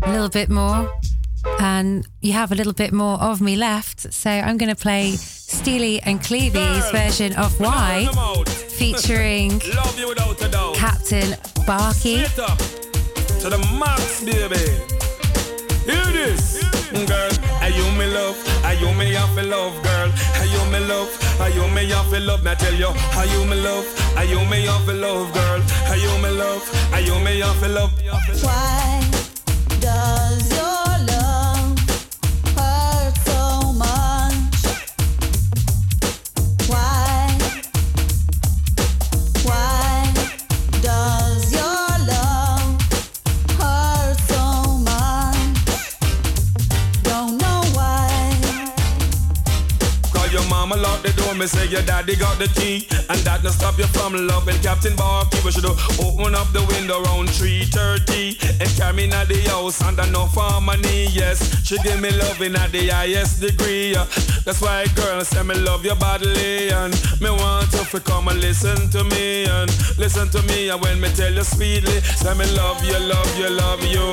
a 0.04 0.12
little 0.12 0.30
bit 0.30 0.52
more. 0.52 0.88
And 1.60 2.08
you 2.22 2.34
have 2.34 2.52
a 2.52 2.56
little 2.56 2.74
bit 2.74 2.94
more 2.94 3.18
of 3.20 3.42
me 3.42 3.56
left. 3.56 4.14
So 4.14 4.30
I'm 4.30 4.60
going 4.60 4.70
to 4.70 4.80
play 4.80 5.14
Steely 5.14 6.00
and 6.04 6.22
Clevie's 6.22 6.92
version 6.92 7.36
of 7.38 7.60
Why, 7.60 8.08
featuring 8.70 9.60
Captain 10.76 11.32
Barkey. 11.66 12.24
To 13.42 13.50
the 13.50 13.58
max, 13.80 14.24
baby. 14.24 14.62
Hear 15.92 16.06
this, 16.14 16.62
girl. 17.08 17.32
Are 17.64 17.70
you 17.70 17.92
me 17.98 18.06
love? 18.14 18.64
Are 18.64 18.76
you 18.76 18.94
me 18.94 19.12
have 19.14 19.36
love, 19.44 19.74
girl? 19.84 20.12
Are 20.36 20.46
you 20.46 20.72
me 20.72 20.86
love? 20.88 21.27
Are 21.40 21.50
you 21.50 21.68
me 21.70 21.90
have 21.90 22.12
love? 22.12 22.44
Me 22.44 22.54
tell 22.56 22.74
you, 22.74 22.88
are 22.88 23.26
you 23.26 23.46
me 23.46 23.56
love? 23.62 23.86
Are 24.18 24.26
you 24.26 24.40
me 24.50 24.66
have 24.66 24.88
love, 24.88 25.34
girl? 25.34 25.62
Are 25.88 25.98
you 25.98 26.12
me 26.24 26.30
love? 26.32 26.94
Are 26.94 27.02
you 27.02 27.20
me 27.20 27.40
have 27.40 27.62
love? 27.70 27.92
Why 28.44 28.87
and 53.10 53.20
that 53.22 53.44
no 53.44 53.50
stop 53.50 53.78
you 53.78 53.88
from 53.88 54.14
loving 54.28 54.60
Captain 54.62 54.94
Barkey. 54.96 55.44
We 55.44 55.52
should 55.52 55.64
do 55.64 55.76
open 56.04 56.36
up 56.36 56.52
the 56.52 56.64
window 56.74 57.04
around 57.04 57.30
3:30 57.30 58.38
and 58.60 58.70
carry 58.76 58.94
me 58.96 59.08
the 59.08 59.40
house 59.50 59.82
under 59.82 60.06
no 60.08 60.26
harmony. 60.28 61.08
Yes, 61.12 61.40
she 61.64 61.78
give 61.80 62.00
me 62.00 62.12
loving 62.12 62.56
at 62.56 62.72
the 62.72 62.88
highest 62.90 63.42
degree. 63.42 63.94
That's 64.46 64.62
why 64.62 64.86
girl 64.96 65.24
say 65.24 65.44
me 65.44 65.56
love 65.56 65.86
you 65.86 65.96
badly, 65.96 66.70
and 66.70 66.94
me 67.22 67.30
want 67.30 67.72
you 67.74 67.86
to 67.86 68.00
come 68.00 68.28
and 68.28 68.40
listen 68.40 68.90
to 68.92 69.04
me 69.04 69.46
and 69.46 69.70
listen 69.98 70.30
to 70.30 70.42
me. 70.44 70.70
And 70.70 70.82
when 70.82 71.00
me 71.00 71.10
tell 71.10 71.34
you 71.34 71.44
sweetly, 71.44 72.02
say 72.02 72.34
me 72.34 72.46
love 72.56 72.84
you, 72.84 73.00
love 73.00 73.32
you, 73.38 73.50
love 73.50 73.84
you. 73.84 74.08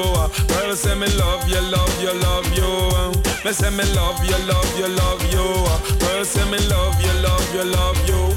Girl 0.48 0.74
say 0.76 0.94
me 0.94 1.08
love 1.16 1.48
you, 1.48 1.60
love 1.60 1.94
you, 2.02 2.12
love 2.12 2.48
you. 2.56 3.12
Me 3.44 3.52
say 3.52 3.70
me 3.70 3.84
love 3.94 4.24
you, 4.24 4.38
love 4.46 4.78
you, 4.78 4.88
love 4.88 5.22
you. 5.32 5.46
Girl 5.98 6.24
say 6.24 6.44
me 6.50 6.58
love 6.68 7.00
you 7.00 7.12
love 7.22 7.54
you, 7.54 7.64
love 7.64 8.08
you. 8.08 8.33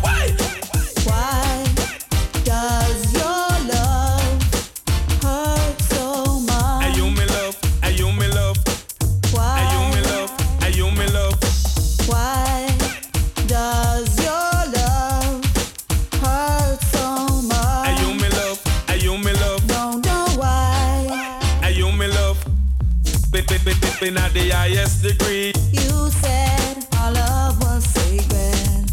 Highest 24.78 25.02
degree. 25.02 25.54
You 25.72 26.10
said 26.22 26.86
our 27.00 27.12
love 27.12 27.60
was 27.64 27.84
sacred, 27.84 28.86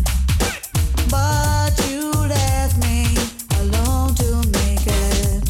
but 1.10 1.72
you 1.88 2.10
left 2.26 2.76
me 2.78 3.04
alone 3.60 4.14
to 4.14 4.30
make 4.56 4.86
it. 4.86 5.44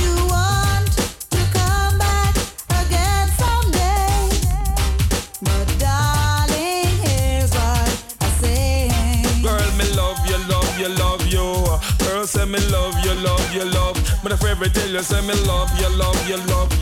You 0.00 0.12
want 0.32 0.88
to 1.34 1.40
come 1.52 1.98
back 1.98 2.34
again 2.80 3.28
someday, 3.42 4.30
but 5.42 5.66
darling, 5.78 6.88
here's 7.04 7.50
what 7.50 7.92
I 8.20 8.28
say. 8.40 8.88
Girl, 9.42 9.70
me 9.76 9.84
love 10.00 10.20
you, 10.28 10.38
love 10.48 10.78
you, 10.80 10.88
love 10.88 11.26
you. 11.26 11.46
Girl, 12.06 12.26
say 12.26 12.46
me 12.46 12.58
love 12.70 12.96
you, 13.04 13.14
love 13.14 13.54
you, 13.54 13.64
love. 13.64 13.96
But 14.22 14.32
I 14.32 14.36
forever 14.36 14.68
tell 14.68 14.88
you, 14.88 15.02
say 15.02 15.20
me 15.20 15.34
love 15.44 15.70
you, 15.78 15.88
love 15.96 16.28
you, 16.28 16.36
love 16.48 16.72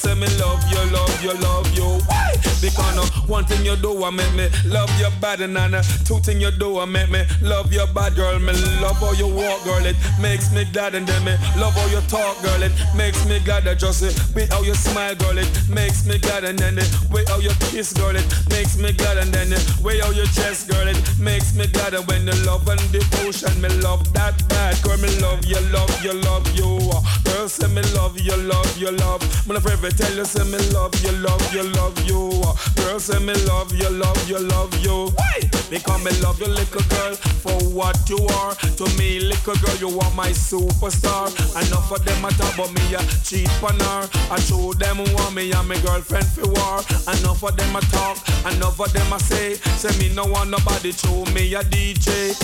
Say 0.00 0.14
me 0.14 0.26
love 0.38 0.64
you, 0.70 0.82
love 0.92 1.22
you, 1.22 1.34
love 1.34 1.76
you. 1.76 2.29
Because 2.60 2.94
no 2.94 3.02
one 3.26 3.44
thing 3.44 3.64
you 3.64 3.74
do, 3.76 4.04
I 4.04 4.10
make 4.10 4.32
me 4.34 4.48
love 4.66 4.90
your 5.00 5.10
body, 5.20 5.44
uh, 5.44 5.82
two 6.04 6.18
thing 6.20 6.40
you 6.40 6.50
do, 6.50 6.78
I 6.78 6.84
make 6.84 7.10
me 7.10 7.24
love 7.40 7.72
your 7.72 7.86
bad 7.88 8.14
girl. 8.14 8.38
Me 8.38 8.52
love 8.80 8.96
how 8.96 9.12
you 9.12 9.26
walk, 9.26 9.64
girl. 9.64 9.84
It 9.84 9.96
makes 10.20 10.52
me 10.52 10.64
glad, 10.66 10.94
and 10.94 11.06
then 11.06 11.24
me 11.24 11.32
love 11.56 11.72
how 11.74 11.86
you 11.86 12.00
talk, 12.08 12.40
girl. 12.42 12.62
It 12.62 12.72
makes 12.94 13.24
me 13.26 13.40
glad 13.40 13.64
that 13.64 13.78
just 13.78 14.00
the 14.00 14.12
way 14.34 14.46
how 14.50 14.62
you 14.62 14.74
smile, 14.74 15.14
girl. 15.14 15.38
It 15.38 15.48
makes 15.68 16.04
me 16.04 16.18
glad, 16.18 16.44
and 16.44 16.58
then 16.58 16.74
the 16.76 16.84
way 17.10 17.24
how 17.28 17.38
you 17.38 17.50
kiss, 17.72 17.92
girl. 17.92 18.14
It 18.14 18.26
makes 18.50 18.76
me 18.76 18.92
glad, 18.92 19.16
and 19.16 19.32
then 19.32 19.50
the 19.50 19.60
way 19.82 19.98
how 20.00 20.10
you 20.10 20.26
chest, 20.26 20.68
girl. 20.68 20.86
It 20.86 21.00
makes 21.18 21.54
me 21.54 21.66
glad, 21.66 21.94
and 21.94 22.06
when 22.08 22.26
the 22.26 22.36
love 22.44 22.68
and 22.68 22.80
devotion, 22.92 23.58
me 23.60 23.68
love 23.80 24.12
that 24.12 24.36
bad, 24.48 24.76
girl. 24.82 24.98
Me 24.98 25.08
love 25.20 25.44
you, 25.46 25.60
love 25.72 26.04
you, 26.04 26.12
love 26.12 26.46
you. 26.52 26.92
Girl, 27.24 27.48
say 27.48 27.68
me 27.68 27.80
love 27.96 28.18
you, 28.20 28.36
love 28.36 28.76
you, 28.76 28.90
love. 28.90 29.22
Me 29.46 29.54
not 29.54 29.62
forever 29.62 29.90
tell 29.90 30.12
you, 30.12 30.24
say 30.24 30.44
me 30.44 30.58
love 30.74 30.94
you, 31.02 31.12
love 31.12 31.54
you, 31.54 31.62
love 31.62 31.96
you. 32.04 32.49
Girl, 32.76 32.98
say 32.98 33.18
me 33.18 33.34
love 33.46 33.74
you, 33.74 33.88
love 33.90 34.28
you, 34.28 34.38
love 34.38 34.74
you. 34.84 35.10
Why? 35.14 35.40
Because 35.70 36.04
me 36.04 36.10
love 36.20 36.40
you, 36.40 36.48
little 36.48 36.82
girl, 36.90 37.14
for 37.14 37.58
what 37.70 37.96
you 38.08 38.18
are. 38.42 38.54
To 38.54 38.84
me, 38.98 39.20
little 39.20 39.54
girl, 39.56 39.76
you 39.76 40.00
are 40.00 40.14
my 40.14 40.30
superstar. 40.30 41.30
Enough 41.54 41.92
of 41.92 42.04
them 42.04 42.24
a 42.24 42.30
talk 42.30 42.54
about 42.54 42.72
me, 42.74 42.94
a 42.94 43.00
cheat 43.22 43.48
on 43.62 43.78
her. 43.78 44.08
I 44.30 44.40
show 44.40 44.72
them 44.74 44.98
want 45.14 45.34
me 45.34 45.52
and 45.52 45.68
my 45.68 45.78
girlfriend 45.80 46.26
for 46.26 46.48
war. 46.48 46.80
Enough 47.14 47.42
of 47.42 47.56
them 47.56 47.76
a 47.76 47.80
talk, 47.92 48.18
enough 48.52 48.80
of 48.80 48.92
them 48.92 49.12
a 49.12 49.18
say. 49.20 49.54
Say 49.78 49.96
me 49.98 50.14
no 50.14 50.24
want 50.26 50.50
nobody 50.50 50.92
show 50.92 51.24
me 51.34 51.54
a 51.54 51.62
DJ. 51.62 52.34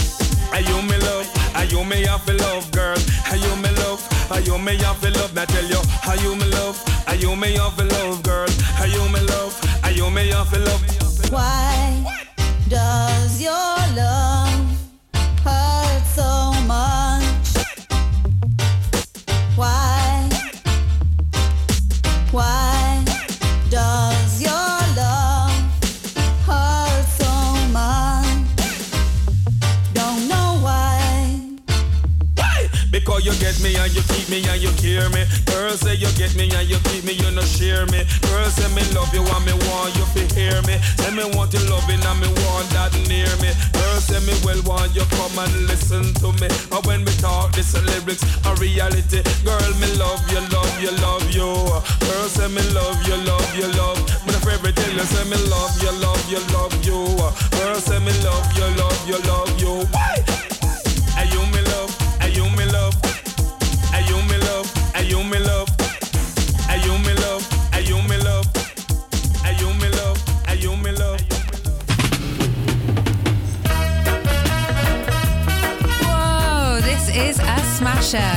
Are 0.52 0.60
you 0.60 0.80
me 0.82 0.96
love? 0.98 1.28
Are 1.56 1.64
you 1.64 1.84
me 1.84 2.02
have 2.06 2.26
love, 2.28 2.70
girl? 2.70 2.96
Are 3.30 3.36
you 3.36 3.56
me 3.56 3.70
love? 3.82 4.00
Are 4.30 4.40
you 4.40 4.58
me 4.58 4.76
have 4.78 5.02
love? 5.02 5.34
Me 5.34 5.44
tell 5.46 5.64
you, 5.64 5.80
are 6.06 6.16
you 6.16 6.36
me 6.36 6.44
love? 6.52 6.78
Are 7.08 7.16
you 7.16 7.34
me 7.34 7.54
have 7.56 7.78
love, 7.78 8.22
girl? 8.22 8.48
Are 8.78 8.86
you 8.86 9.02
me 9.10 9.20
love? 9.26 9.54
Are 9.82 9.90
you 9.96 10.10
me 10.10 10.28
have 10.28 10.50
to 10.50 10.58
love? 10.58 11.32
Why 11.32 12.04
does 12.68 13.40
your 13.40 13.76
love 13.96 14.78
hurt 15.42 16.04
so 16.14 16.52
much? 16.66 17.48
Why? 19.56 20.28
Why 22.30 22.75
get 33.38 33.60
me 33.60 33.76
and 33.76 33.92
you 33.94 34.02
keep 34.14 34.28
me 34.28 34.44
and 34.48 34.60
you 34.60 34.70
care 34.80 35.08
me. 35.10 35.24
Girl 35.46 35.74
say 35.76 35.94
you 35.94 36.08
get 36.16 36.34
me 36.36 36.48
and 36.52 36.68
you 36.68 36.78
keep 36.90 37.04
me, 37.04 37.12
you 37.12 37.30
no 37.30 37.42
share 37.42 37.86
me. 37.86 38.04
Girl 38.28 38.48
say 38.50 38.68
me 38.74 38.82
love 38.94 39.12
you 39.12 39.22
and 39.22 39.44
me 39.44 39.52
want 39.68 39.94
you 39.96 40.04
to 40.14 40.22
hear 40.34 40.60
me. 40.62 40.78
Say 41.00 41.10
me 41.12 41.24
want 41.36 41.52
you 41.52 41.60
loving 41.70 42.02
and 42.02 42.18
me 42.20 42.28
want 42.28 42.68
that 42.76 42.92
near 43.08 43.30
me. 43.42 43.50
Girl 43.72 43.98
say 44.00 44.20
me 44.24 44.34
well 44.44 44.60
want 44.64 44.94
you 44.94 45.04
come 45.16 45.36
and 45.38 45.54
listen 45.66 46.14
to 46.22 46.32
me. 46.40 46.48
And 46.72 46.82
when 46.86 47.04
we 47.04 47.12
talk 47.18 47.52
this 47.52 47.74
lyrics 47.74 48.24
a 48.46 48.54
reality. 48.56 49.22
Girl 49.44 49.70
me 49.80 49.88
love 49.96 50.22
you, 50.30 50.40
love 50.54 50.74
you, 50.80 50.92
love 51.02 51.26
you. 51.30 51.50
Girl 52.06 52.28
say 52.28 52.48
me 52.48 52.62
love 52.72 52.98
you, 53.06 53.16
love 53.26 53.48
you, 53.56 53.68
love. 53.76 53.98
The 54.26 54.38
forever 54.44 54.72
tell 54.72 54.92
you 54.92 55.06
say 55.06 55.24
me 55.28 55.38
love 55.50 55.74
you, 55.82 55.92
love 56.00 56.24
you, 56.30 56.40
love 56.54 56.74
you. 56.84 56.98
Girl 57.58 57.78
say 57.80 57.98
me 58.00 58.12
love 58.22 58.46
you, 58.56 58.66
love 58.76 59.00
you, 59.08 59.18
love 59.26 59.52
you. 59.60 59.86
Why? 59.92 60.35
You 65.16 65.24
me 65.30 65.38
love? 65.38 65.68
Are 66.68 66.76
you 66.76 66.92
me 66.98 67.14
love? 67.14 67.72
Are 67.72 67.80
you 67.80 67.96
me 68.02 68.16
love? 68.18 68.46
Are 69.44 69.52
you 69.52 69.72
me 69.80 69.88
love? 69.88 70.18
Are 70.48 70.54
you 70.54 70.76
me 70.76 70.92
love? 70.92 71.20
Whoa, 76.04 76.80
this 76.82 77.08
is 77.16 77.38
a 77.38 77.58
smasher. 77.76 78.34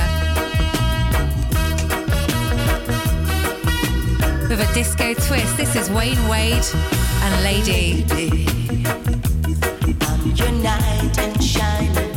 With 4.48 4.62
a 4.62 4.74
disco 4.74 5.14
twist, 5.14 5.58
this 5.58 5.76
is 5.76 5.90
Wayne 5.90 6.28
Wade 6.30 6.66
and 7.24 7.44
Lady. 7.44 8.06
I'm 10.02 10.32
your 10.34 10.52
knight 10.52 11.18
in 11.18 11.40
shining 11.42 12.09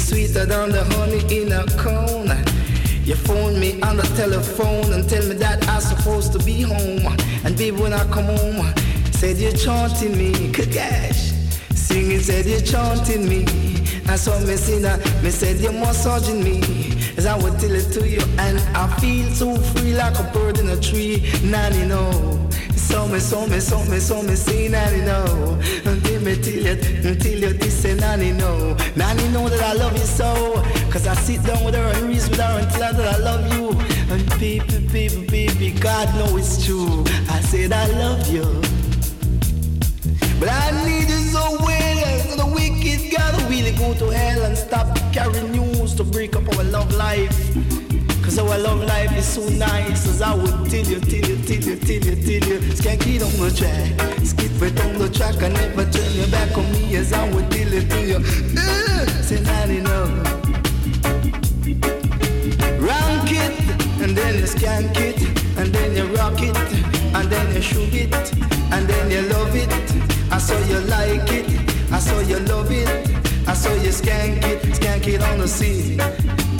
sweeter 0.00 0.46
than 0.46 0.70
the 0.70 0.84
honey 0.94 1.22
in 1.30 1.52
a 1.52 1.64
cone. 1.76 2.32
You 3.04 3.14
phone 3.16 3.58
me 3.60 3.80
on 3.82 3.96
the 3.96 4.02
telephone 4.16 4.92
and 4.92 5.08
tell 5.08 5.26
me 5.26 5.34
that 5.36 5.68
I'm 5.68 5.80
supposed 5.80 6.32
to 6.32 6.38
be 6.38 6.62
home. 6.62 7.06
And 7.44 7.56
baby, 7.56 7.76
when 7.76 7.92
I 7.92 8.04
come 8.12 8.26
home, 8.36 8.74
said 9.12 9.36
you're 9.36 9.52
chanting 9.52 10.16
me, 10.16 10.32
Kagash. 10.52 11.32
Singing, 11.74 12.20
said 12.20 12.46
you're 12.46 12.60
chanting 12.60 13.28
me. 13.28 13.44
I 14.08 14.16
saw 14.16 14.38
me 14.40 14.56
that, 14.80 15.00
me 15.22 15.30
said 15.30 15.58
you're 15.58 15.72
massaging 15.72 16.42
me. 16.42 16.60
As 17.16 17.26
I 17.26 17.36
would 17.36 17.58
tell 17.60 17.70
it 17.70 17.92
to 17.92 18.08
you, 18.08 18.22
and 18.38 18.58
I 18.74 18.88
feel 18.98 19.28
so 19.30 19.56
free 19.56 19.94
like 19.94 20.18
a 20.18 20.24
bird 20.32 20.58
in 20.58 20.68
a 20.70 20.80
tree. 20.80 21.30
Nanny, 21.44 21.86
no. 21.86 22.48
So 22.74 23.06
me, 23.06 23.20
so 23.20 23.46
me, 23.46 23.60
so 23.60 23.84
me, 23.84 24.00
so 24.00 24.20
me, 24.20 24.34
say 24.34 24.66
nanny, 24.66 25.04
no. 25.04 25.60
Until 25.84 26.09
me 26.22 26.36
tell 26.36 26.52
you, 26.52 27.08
until 27.08 27.40
you 27.40 27.52
this 27.52 27.82
say 27.82 27.94
nanny, 27.94 28.32
know. 28.32 28.76
Nanny 28.96 29.28
know 29.28 29.48
that 29.48 29.62
I 29.62 29.72
love 29.74 29.92
you 29.92 30.04
so. 30.04 30.62
Cause 30.90 31.06
I 31.06 31.14
sit 31.14 31.42
down 31.44 31.64
with 31.64 31.74
her 31.74 31.92
and 31.94 32.08
reason 32.08 32.30
with 32.30 32.40
her 32.40 32.58
and 32.60 32.70
tell 32.70 32.92
her 32.92 33.02
that 33.02 33.14
I 33.14 33.18
love 33.18 33.52
you. 33.54 33.70
And 34.12 34.28
baby, 34.40 34.86
baby, 34.92 35.26
baby, 35.26 35.70
God 35.78 36.08
know 36.16 36.36
it's 36.36 36.64
true. 36.64 37.04
I 37.28 37.40
said 37.40 37.72
I 37.72 37.86
love 37.86 38.26
you. 38.28 38.44
But 40.40 40.48
I 40.48 40.84
need 40.84 41.08
you 41.08 41.22
so 41.30 41.56
well, 41.60 42.18
so 42.20 42.36
the 42.36 42.46
wicked 42.54 43.12
gotta 43.12 43.44
really 43.46 43.72
go 43.72 43.94
to 43.94 44.10
hell 44.10 44.42
and 44.42 44.56
stop 44.56 44.98
carrying 45.12 45.52
news 45.52 45.94
to 45.94 46.04
break 46.04 46.34
up 46.34 46.48
our 46.56 46.64
love 46.64 46.92
life. 46.94 47.36
Cause 48.30 48.38
our 48.38 48.58
love 48.58 48.84
life 48.84 49.16
is 49.18 49.26
so 49.26 49.42
nice, 49.58 50.06
as 50.06 50.22
I 50.22 50.32
would 50.32 50.70
tell 50.70 50.86
you, 50.86 51.00
tell 51.00 51.30
you, 51.30 51.36
tell 51.42 51.56
you, 51.56 51.74
tell 51.74 51.96
you, 51.96 52.14
tell 52.14 52.48
you. 52.48 52.60
Skanky 52.78 53.18
on 53.20 53.32
the 53.42 53.50
track, 53.50 54.24
skip 54.24 54.62
it 54.62 54.80
on 54.84 54.98
the 54.98 55.10
track, 55.10 55.42
and 55.42 55.52
never 55.52 55.84
turn 55.90 56.12
your 56.14 56.28
back 56.28 56.56
on 56.56 56.70
me, 56.70 56.94
as 56.94 57.12
I 57.12 57.28
would 57.34 57.50
tell 57.50 57.72
it 57.72 57.90
to 57.90 58.06
you. 58.06 58.18
Uh, 58.56 59.06
say, 59.26 59.40
nanny, 59.40 59.80
no. 59.80 60.04
Rank 62.78 63.32
it, 63.34 63.58
and 64.00 64.16
then 64.16 64.38
you 64.38 64.46
skank 64.46 64.96
it, 64.96 65.20
and 65.58 65.74
then 65.74 65.96
you 65.96 66.14
rock 66.14 66.40
it, 66.40 66.56
and 67.16 67.28
then 67.28 67.52
you 67.52 67.60
shoot 67.60 67.92
it, 67.92 68.14
and 68.70 68.88
then 68.88 69.10
you 69.10 69.22
love 69.22 69.56
it. 69.56 69.72
I 70.30 70.38
saw 70.38 70.56
you 70.68 70.78
like 70.82 71.32
it, 71.32 71.90
I 71.90 71.98
saw 71.98 72.20
you 72.20 72.38
love 72.46 72.70
it, 72.70 72.86
I 73.48 73.54
saw 73.54 73.74
you 73.74 73.90
skank 73.90 74.44
it, 74.44 74.62
skank 74.78 75.08
it 75.08 75.20
on 75.20 75.40
the 75.40 75.48
scene. 75.48 75.98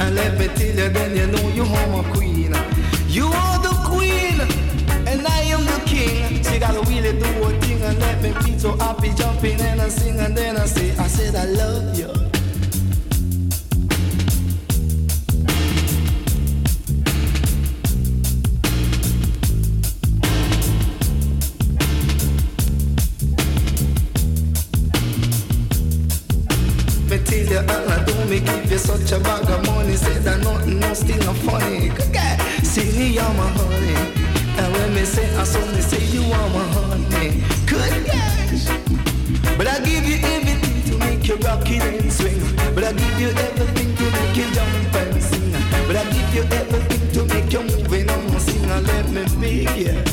And 0.01 0.15
let 0.15 0.39
me 0.39 0.47
tell 0.49 0.67
you, 0.67 0.89
then 0.89 1.15
you 1.15 1.27
know 1.27 1.49
you 1.51 1.63
are 1.63 1.87
my 1.89 2.03
queen. 2.15 2.55
You 3.07 3.27
are 3.27 3.59
the 3.59 3.75
queen, 3.85 4.41
and 5.07 5.27
I 5.27 5.41
am 5.55 5.65
the 5.65 5.83
king. 5.85 6.43
You 6.53 6.59
gotta 6.59 6.81
really 6.89 7.13
do 7.19 7.45
a 7.45 7.61
thing 7.61 7.83
and 7.83 7.99
let 7.99 8.23
me 8.23 8.33
be 8.45 8.59
so 8.59 8.77
happy, 8.77 9.13
jumping 9.15 9.61
and 9.61 9.81
I 9.81 9.89
sing, 9.89 10.19
and 10.19 10.37
then 10.37 10.57
I 10.57 10.65
say, 10.65 10.97
I 10.97 11.07
said 11.07 11.35
I 11.37 11.45
love 11.45 11.99
you. 11.99 12.09
Me 27.11 27.19
tell 27.25 27.47
you 27.53 27.59
all 27.59 27.89
I 27.91 28.05
do 28.05 28.25
me 28.31 28.41
give 28.41 28.71
you 28.71 28.79
such 28.79 29.13
a 29.13 29.19
bag 29.19 29.51
of 29.51 29.70
still 31.01 31.23
not 31.25 31.37
funny. 31.37 31.89
Good 31.89 32.13
guy, 32.13 32.37
see 32.63 33.15
you're 33.15 33.35
my 33.41 33.49
honey. 33.57 33.95
And 34.61 34.73
when 34.75 34.95
me 34.95 35.05
say 35.05 35.27
I 35.37 35.45
saw 35.45 35.65
me 35.73 35.81
say 35.81 36.03
you 36.15 36.23
are 36.39 36.51
my 36.57 36.67
honey. 36.77 37.43
Good 37.67 38.07
gosh 38.07 38.67
But 39.57 39.67
I 39.67 39.77
give 39.85 40.05
you 40.07 40.19
everything 40.35 40.79
to 40.89 40.99
make 40.99 41.27
you 41.27 41.37
rock 41.47 41.69
it 41.71 41.83
and 41.83 42.13
swing. 42.13 42.41
But 42.75 42.85
I 42.85 42.93
give 42.93 43.21
you 43.21 43.31
everything 43.47 43.91
to 43.97 44.05
make 44.17 44.37
you 44.37 44.47
jump 44.57 44.95
and 45.01 45.23
sing. 45.23 45.53
But 45.87 45.97
I 45.97 46.05
give 46.15 46.35
you 46.37 46.45
everything 46.61 47.05
to 47.15 47.21
make 47.35 47.53
you 47.53 47.63
move 47.63 47.93
and 47.93 48.11
on 48.11 48.41
sing 48.41 48.69
let 48.69 49.09
me 49.11 49.25
beg 49.41 49.77
you 49.77 50.10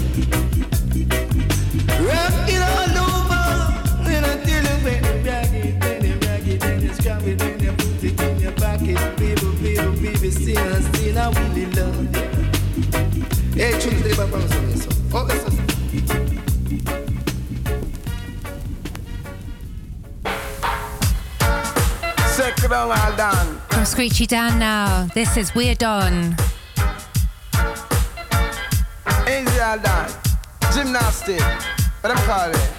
and 10.28 10.36
still, 10.36 11.18
I 11.18 11.32
down, 22.92 23.16
done. 23.16 23.62
From 23.70 23.86
Screechy 23.86 24.28
Dan 24.28 24.60
now, 24.60 25.08
this 25.14 25.38
is 25.38 25.56
We're 25.56 25.76
Done. 25.76 26.36
All 29.68 29.78
done. 29.78 30.12
Gymnastic. 30.74 31.42
What 32.02 32.16
them 32.16 32.18
call 32.26 32.50
it? 32.50 32.72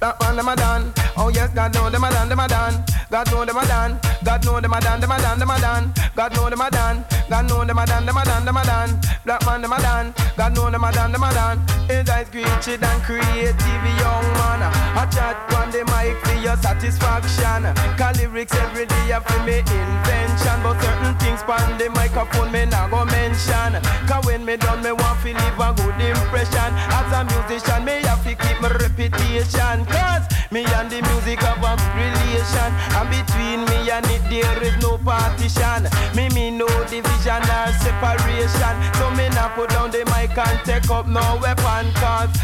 That 0.00 0.20
one, 0.20 0.38
a 0.48 0.56
done. 0.56 1.01
Oh 1.16 1.28
yes, 1.28 1.50
God 1.54 1.74
know 1.74 1.90
them 1.90 2.04
a 2.04 2.10
done, 2.10 2.28
them 2.28 2.40
a 2.40 2.48
done. 2.48 2.84
God 3.10 3.30
know 3.30 3.44
them 3.44 3.56
a 3.56 3.66
done. 3.66 4.00
God 4.24 4.44
know 4.44 4.60
them 4.60 4.72
a 4.72 4.80
done, 4.80 5.00
them 5.00 5.10
a 5.10 5.18
done, 5.18 5.38
them 5.38 5.50
a 5.50 5.60
done. 5.60 5.92
God 6.16 6.34
know 6.34 6.48
them 6.50 6.60
a 6.60 6.70
done. 6.70 7.04
God 7.28 7.48
know 7.48 7.64
them 7.64 7.78
a 7.78 7.86
done, 7.86 8.06
them 8.06 8.16
a 8.16 8.24
done, 8.24 8.44
them 8.44 8.56
a 8.56 8.64
done. 8.64 9.00
Black 9.24 9.46
man, 9.46 9.62
them 9.62 9.72
a 9.72 9.80
done. 9.80 10.14
God 10.36 10.54
know 10.54 10.70
them 10.70 10.84
a 10.84 10.92
done, 10.92 11.12
them 11.12 11.22
a 11.22 11.32
done. 11.32 11.58
Eyes 11.90 12.28
created 12.30 12.82
and 12.82 13.02
creative 13.02 13.84
young 14.00 14.26
man. 14.40 14.62
I 14.96 15.06
chat 15.12 15.36
on 15.54 15.70
the 15.70 15.84
mic 15.92 16.16
for 16.24 16.34
your 16.40 16.56
satisfaction. 16.56 17.68
Call 17.96 18.12
lyrics 18.18 18.54
every 18.54 18.86
day 18.86 19.16
for 19.24 19.40
me 19.44 19.58
invention. 19.60 20.58
But 20.62 20.80
certain 20.82 21.14
things 21.18 21.42
on 21.46 21.78
the 21.78 21.90
microphone 21.90 22.50
me 22.50 22.66
not 22.66 22.90
go 22.90 23.04
mention. 23.04 23.80
Cause 24.08 24.24
when 24.26 24.44
me 24.44 24.56
done, 24.56 24.82
me 24.82 24.92
want 24.92 25.20
to 25.22 25.28
leave 25.32 25.60
a 25.60 25.68
good 25.76 26.00
impression. 26.00 26.70
As 26.90 27.12
a 27.12 27.22
musician, 27.24 27.84
me 27.84 28.02
have 28.02 28.24
to 28.24 28.34
keep 28.34 28.60
my 28.60 28.68
reputation. 28.68 29.86
Cause 29.86 30.26
me 30.52 30.64
and 30.76 30.90
the 30.90 31.00
music 31.08 31.40
have 31.40 31.64
a 31.64 31.72
relation. 31.96 32.70
And 33.00 33.08
between 33.08 33.64
me 33.64 33.90
and 33.90 34.04
it 34.06 34.22
there 34.28 34.62
is 34.62 34.76
no 34.82 34.98
partition. 34.98 35.88
Me 36.14 36.28
me 36.28 36.50
no 36.50 36.68
division 36.84 37.42
or 37.42 37.72
separation. 37.80 38.74
So 39.00 39.10
me 39.16 39.28
not 39.30 39.54
put 39.56 39.70
down 39.70 39.90
the 39.90 40.04
mic 40.12 40.36
and 40.36 40.58
take 40.64 40.90
up 40.90 41.08
no 41.08 41.38
weapon. 41.40 41.90
Cause. 41.94 42.41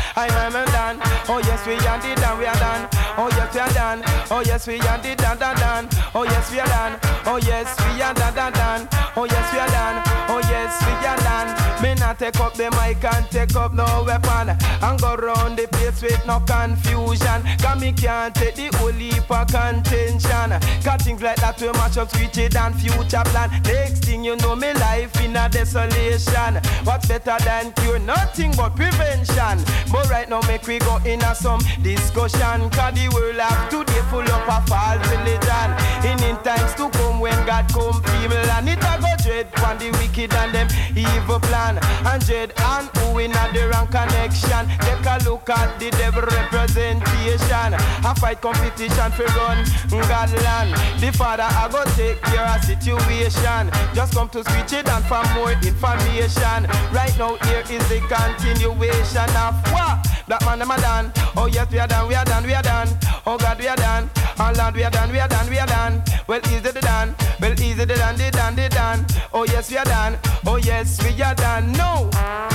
Oh 1.31 1.41
yes, 1.41 1.67
we 1.67 1.75
and 1.75 2.03
the 2.03 2.15
done, 2.23 2.39
we 2.39 2.47
are 2.47 2.55
done. 2.55 2.89
Oh 3.19 3.29
yes, 3.29 3.53
we 3.55 3.61
are 3.61 3.69
done. 3.75 4.03
Oh 4.31 4.41
yes, 4.41 4.67
we 4.67 4.81
and 4.81 5.03
the 5.03 5.15
done, 5.15 5.39
done, 5.39 5.57
done. 5.57 5.89
Oh 6.15 6.25
yes, 6.25 6.51
we 6.51 6.59
are 6.59 6.67
done. 6.67 6.99
Oh 7.27 7.37
yes, 7.37 7.77
we 7.85 8.01
are 8.01 8.15
done, 8.15 8.35
done, 8.35 8.53
done. 8.55 8.89
Oh 9.15 9.25
yes, 9.27 9.53
we 9.53 9.59
are 9.59 9.69
done. 9.69 10.03
Oh 10.31 10.41
yes, 10.49 10.81
we 10.81 11.07
are 11.07 11.17
done. 11.19 11.83
Me 11.83 11.95
not 12.01 12.19
take 12.19 12.41
up 12.41 12.55
the 12.55 12.71
mic 12.81 13.05
and 13.05 13.31
take 13.31 13.55
up 13.57 13.75
no 13.75 14.05
weapon. 14.07 14.57
And 14.81 15.01
go 15.01 15.17
round 15.17 15.59
the 15.59 15.69
place 15.69 16.01
with 16.01 16.27
no 16.27 16.41
confusion. 16.41 17.45
Cause 17.61 17.79
me 17.79 17.93
can't 17.93 18.35
take 18.35 18.55
the 18.55 18.75
whole 18.79 18.89
heap 18.93 19.31
of 19.31 19.49
contention. 19.49 20.57
Cause 20.83 21.03
things 21.03 21.21
like 21.21 21.37
that 21.41 21.61
will 21.61 21.75
match 21.75 21.99
up 21.99 22.11
switch 22.11 22.39
it 22.39 22.57
and 22.57 22.75
future 22.75 23.23
plan. 23.27 23.51
Next 23.65 24.05
thing 24.05 24.25
you 24.25 24.37
know, 24.37 24.57
me 24.57 24.73
life 24.73 25.21
in 25.21 25.37
a 25.37 25.47
desolation. 25.49 26.55
What's 26.85 27.07
better 27.07 27.37
than 27.45 27.73
cure? 27.75 27.99
Nothing 27.99 28.53
but 28.57 28.75
prevention. 28.75 29.61
But 29.93 30.09
right 30.09 30.29
now, 30.29 30.41
make 30.49 30.67
we 30.67 30.79
go 30.79 30.97
in 31.05 31.18
a 31.23 31.35
some 31.35 31.61
discussion. 31.83 32.71
Cause 32.71 32.95
the 32.95 33.09
world 33.15 33.37
have 33.37 33.69
today 33.71 34.03
full 34.11 34.21
of 34.23 34.69
false 34.69 35.03
religion. 35.11 35.69
In 36.05 36.19
in 36.25 36.37
times 36.43 36.75
to 36.75 36.91
come 36.91 37.21
when 37.21 37.39
God 37.47 37.67
come 37.73 38.03
feeble 38.03 38.37
and 38.37 38.69
it 38.69 38.79
a 38.79 38.95
go 39.01 39.13
dread 39.23 39.49
the 39.79 39.91
wicked 39.99 40.35
and 40.35 40.55
them 40.55 40.69
evil 40.97 41.41
plan. 41.41 41.79
And 42.05 42.25
dread 42.25 42.53
and 42.57 42.89
who 42.99 43.19
in 43.19 43.33
a 43.33 43.45
the 43.53 43.69
wrong 43.71 43.87
connection. 43.89 44.67
Take 44.83 45.07
a 45.07 45.19
look 45.25 45.49
at 45.51 45.79
the 45.79 45.91
devil 45.91 46.23
representation. 46.23 47.75
A 48.05 48.15
fight 48.15 48.41
competition 48.41 49.11
for 49.13 49.25
run 49.39 49.65
God 50.09 50.33
land. 50.43 50.75
The 51.01 51.13
father 51.13 51.45
I 51.45 51.69
go 51.71 51.85
take 51.95 52.21
care 52.23 52.47
of 52.47 52.65
situation. 52.65 53.71
Just 53.95 54.15
come 54.15 54.29
to 54.31 54.43
switch 54.45 54.73
it 54.73 54.89
and 54.89 55.05
for 55.05 55.23
more 55.35 55.53
information. 55.53 56.67
Right 56.93 57.15
now 57.19 57.37
here 57.47 57.65
is 57.71 57.85
the 57.89 58.01
continuation 58.09 59.31
of 59.37 59.55
what? 59.73 60.08
Black 60.29 60.45
man 60.45 60.59
them 60.59 60.71
a 60.71 60.77
done. 60.77 61.11
Oh 61.39 61.47
yes 61.47 61.71
we 61.73 61.79
are 61.79 61.87
done, 61.87 62.07
we 62.07 62.15
are 62.15 62.25
done, 62.25 62.45
we 62.45 62.53
are 62.53 62.63
done. 62.63 62.89
Oh 63.25 63.39
God 63.39 63.59
we 63.59 63.67
are 63.67 63.77
done. 63.77 64.11
Oh 64.39 64.53
Lord 64.59 64.75
we 64.75 64.85
are 64.85 64.91
done, 64.91 65.11
we 65.11 65.19
are 65.19 65.27
done, 65.27 65.49
we 65.49 65.59
are 65.59 65.67
done. 65.67 66.03
Well 66.27 66.41
easy 66.53 66.61
the 66.61 66.81
done. 66.83 67.15
Well 67.41 67.53
easy 67.53 67.87
the 67.87 67.97
done, 67.97 68.17
the 68.17 68.31
done, 68.31 68.55
the 68.55 68.69
done. 68.69 69.07
Oh 69.33 69.45
yes 69.45 69.71
we 69.71 69.79
are 69.79 69.87
done. 69.87 70.19
Oh 70.47 70.57
yes 70.57 71.03
we 71.03 71.23
are 71.23 71.35
done. 71.35 71.73
No. 71.73 72.11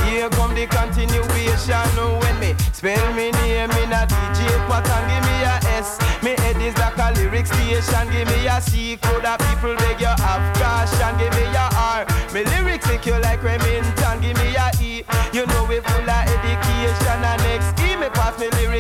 Here 0.05 0.29
come 0.29 0.53
the 0.53 0.67
continuation. 0.67 1.89
When 2.21 2.39
me 2.39 2.53
spell 2.73 3.13
me 3.15 3.31
name 3.31 3.71
in 3.71 3.91
a 3.91 4.05
DJ 4.05 4.53
and 4.69 5.05
give 5.09 5.23
me 5.25 5.35
a 5.41 5.57
S. 5.73 5.97
Me 6.21 6.35
head 6.37 6.61
is 6.61 6.77
like 6.77 6.97
a 6.97 7.11
lyric 7.17 7.47
station. 7.47 8.05
Give 8.11 8.27
me 8.27 8.45
a 8.45 8.61
C 8.61 8.97
code 9.01 9.23
that 9.23 9.41
people 9.49 9.73
beg 9.81 9.99
you 9.99 10.13
have 10.13 10.45
caution. 10.61 11.17
Give 11.17 11.33
me 11.33 11.49
a 11.57 11.65
R. 11.73 12.05
Me 12.33 12.45
lyrics 12.45 12.87
make 12.87 13.05
you 13.07 13.17
like 13.17 13.41
Remington. 13.41 14.21
Give 14.21 14.37
me 14.37 14.53
a 14.53 14.69
E. 14.79 15.01
You 15.33 15.47
know 15.47 15.65
we 15.65 15.79
full 15.79 16.09
of 16.09 16.29
education 16.29 17.19
and 17.25 17.41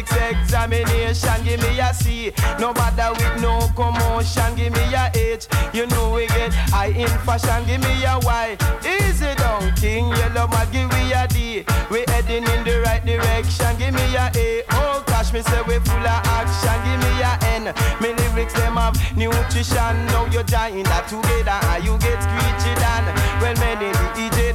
lyrics 0.03 0.43
examination. 0.43 1.43
Give 1.43 1.61
me 1.61 1.79
a 1.79 1.93
C. 1.93 2.31
No 2.59 2.73
bother 2.73 3.11
with 3.11 3.41
no 3.41 3.59
commotion. 3.75 4.55
Give 4.55 4.73
me 4.73 4.93
a 4.93 5.11
H. 5.13 5.47
You 5.73 5.87
know 5.87 6.13
we 6.13 6.27
get 6.27 6.53
high 6.53 6.87
in 6.87 7.07
fashion. 7.25 7.65
Give 7.65 7.81
me 7.81 8.03
a 8.03 8.19
Y. 8.23 8.57
Easy 8.85 9.33
down, 9.35 9.73
King 9.75 10.09
Yellow 10.09 10.47
Mad. 10.47 10.71
Give 10.71 10.89
me 10.91 11.13
a 11.13 11.27
D. 11.27 11.65
We 11.89 12.05
heading 12.07 12.43
in 12.43 12.63
the 12.63 12.81
right 12.85 13.03
direction. 13.05 13.77
Give 13.77 13.93
me 13.93 14.15
a 14.15 14.31
A. 14.35 14.63
Oh 14.71 15.03
gosh, 15.05 15.33
me 15.33 15.41
say 15.41 15.61
we 15.67 15.79
full 15.79 15.95
of 15.95 16.21
action. 16.25 16.77
Give 16.83 16.99
me 16.99 17.11
a 17.21 17.33
N. 17.55 17.65
Me 18.01 18.13
lyrics 18.13 18.53
them 18.53 18.75
have 18.75 18.95
nutrition. 19.15 19.95
Now 20.07 20.25
you 20.25 20.43
join 20.43 20.83
that 20.83 21.07
together 21.07 21.59
and 21.71 21.83
you 21.83 21.97
get 21.99 22.19
Screechy 22.21 22.73
Dan. 22.79 23.05
Well, 23.41 23.55
many 23.57 23.92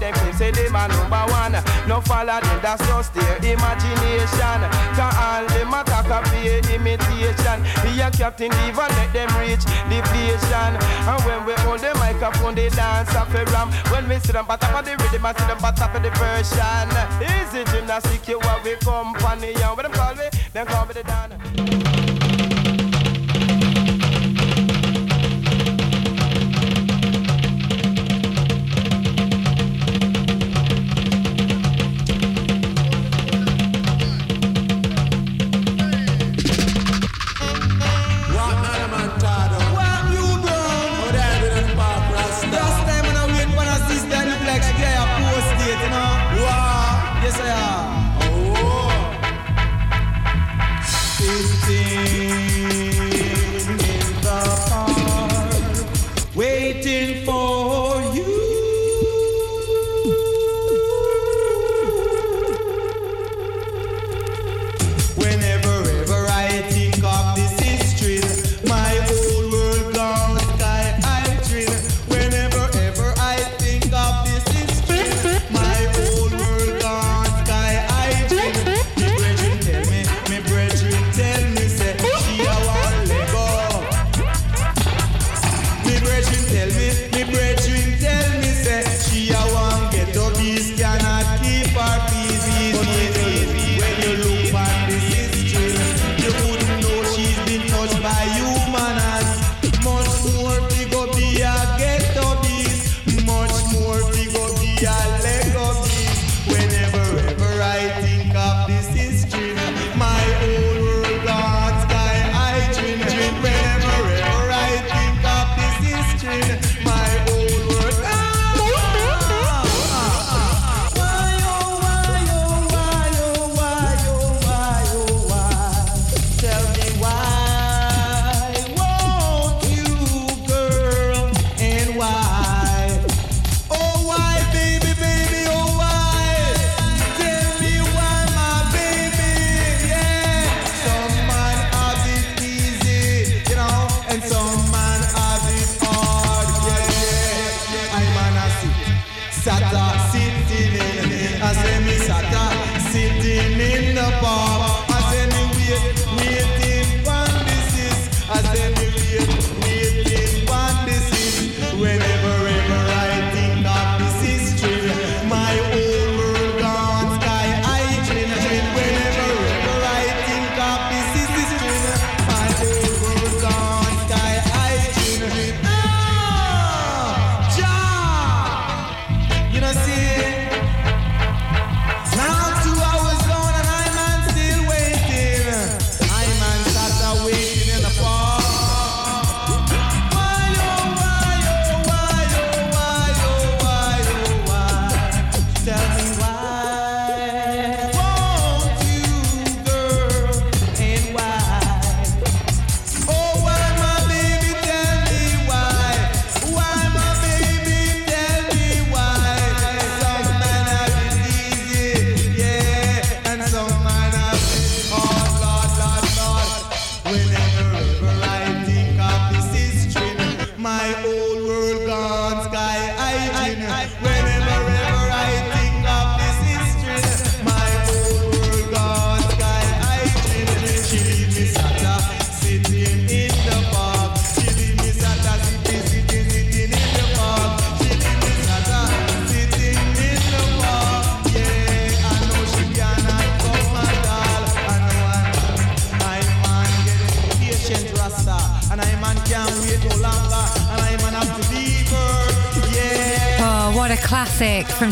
them 0.08 0.20
claim 0.20 0.34
say 0.34 0.50
them 0.50 0.76
are 0.76 0.88
number 0.88 1.24
one. 1.32 1.56
No 1.86 2.00
follow 2.00 2.40
them, 2.40 2.58
that's 2.62 2.84
just 2.88 3.14
their 3.14 3.36
imagination. 3.44 4.60
Can 4.96 5.12
all 5.16 5.46
them 5.46 5.74
attack 5.74 6.08
a 6.08 6.18
play 6.28 6.60
imitation. 6.74 7.58
Here 7.84 8.10
Captain 8.10 8.50
Diva 8.50 8.88
let 8.88 9.12
them 9.12 9.28
reach 9.38 9.64
deflation. 9.88 10.72
And 11.04 11.20
when 11.24 11.44
we 11.46 11.52
hold 11.64 11.80
the 11.80 11.94
microphone, 11.94 12.54
they 12.54 12.68
dance 12.70 13.14
off 13.14 13.34
a 13.34 13.44
ram. 13.52 13.70
When 13.92 14.08
we 14.08 14.18
see 14.18 14.32
them 14.32 14.46
bat 14.46 14.64
up 14.64 14.74
on 14.74 14.84
the 14.84 14.96
rhythm, 14.96 15.26
I 15.26 15.32
see 15.32 15.46
them 15.46 15.58
bat 15.58 15.80
up 15.80 15.94
on 15.94 16.02
the 16.02 16.10
version. 16.16 16.88
Easy 17.20 17.64
gymnastic, 17.70 18.28
you 18.28 18.38
what 18.38 18.64
we 18.64 18.76
company. 18.76 19.54
And 19.54 19.76
when 19.76 19.84
them 19.84 19.92
call 19.92 20.14
me, 20.14 20.28
them 20.52 20.66
call 20.66 20.86
me 20.86 20.94
the 20.94 21.02
Dan. 21.02 21.87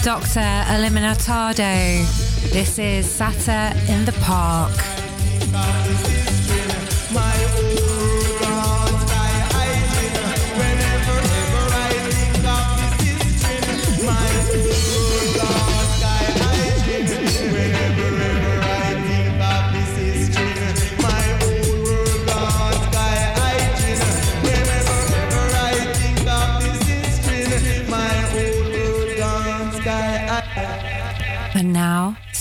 Dr. 0.07 0.39
Alimantado. 0.69 2.05
This 2.53 2.78
is 2.78 3.07
Sata 3.09 3.74
in 3.89 4.05
the 4.05 4.12
Park. 4.20 4.95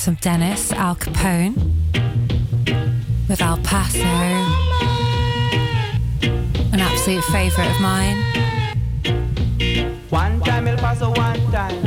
Some 0.06 0.19
Dennis 0.22 0.72
Alcapone 0.72 1.56
with 3.27 3.41
El 3.41 3.57
Paso. 3.64 4.03
An 6.72 6.80
absolute 6.80 7.23
favourite 7.23 7.72
of 7.72 7.82
mine. 7.82 8.15
One 10.11 10.40
time 10.41 10.68
El 10.68 10.77
Paso, 10.77 11.10
one 11.10 11.52
time. 11.52 11.84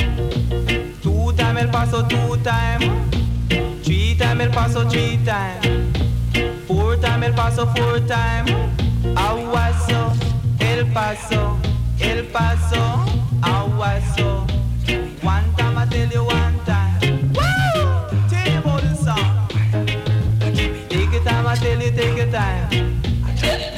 Two 1.00 1.32
time 1.36 1.58
El 1.58 1.68
Paso, 1.68 2.08
two 2.08 2.36
time. 2.42 2.80
Three 3.84 4.16
time 4.18 4.40
El 4.40 4.50
Paso, 4.50 4.88
three 4.88 5.20
time. 5.24 5.92
Four 6.66 6.96
time 6.96 7.22
El 7.22 7.34
Paso, 7.34 7.66
four 7.66 8.00
time. 8.00 8.46
Aguaso, 9.14 10.12
El 10.58 10.86
Paso, 10.92 11.56
El 12.00 12.24
Paso, 12.32 12.87
tell 21.68 21.82
you, 21.82 21.90
take 21.90 22.16
your 22.16 22.32
time. 22.32 22.70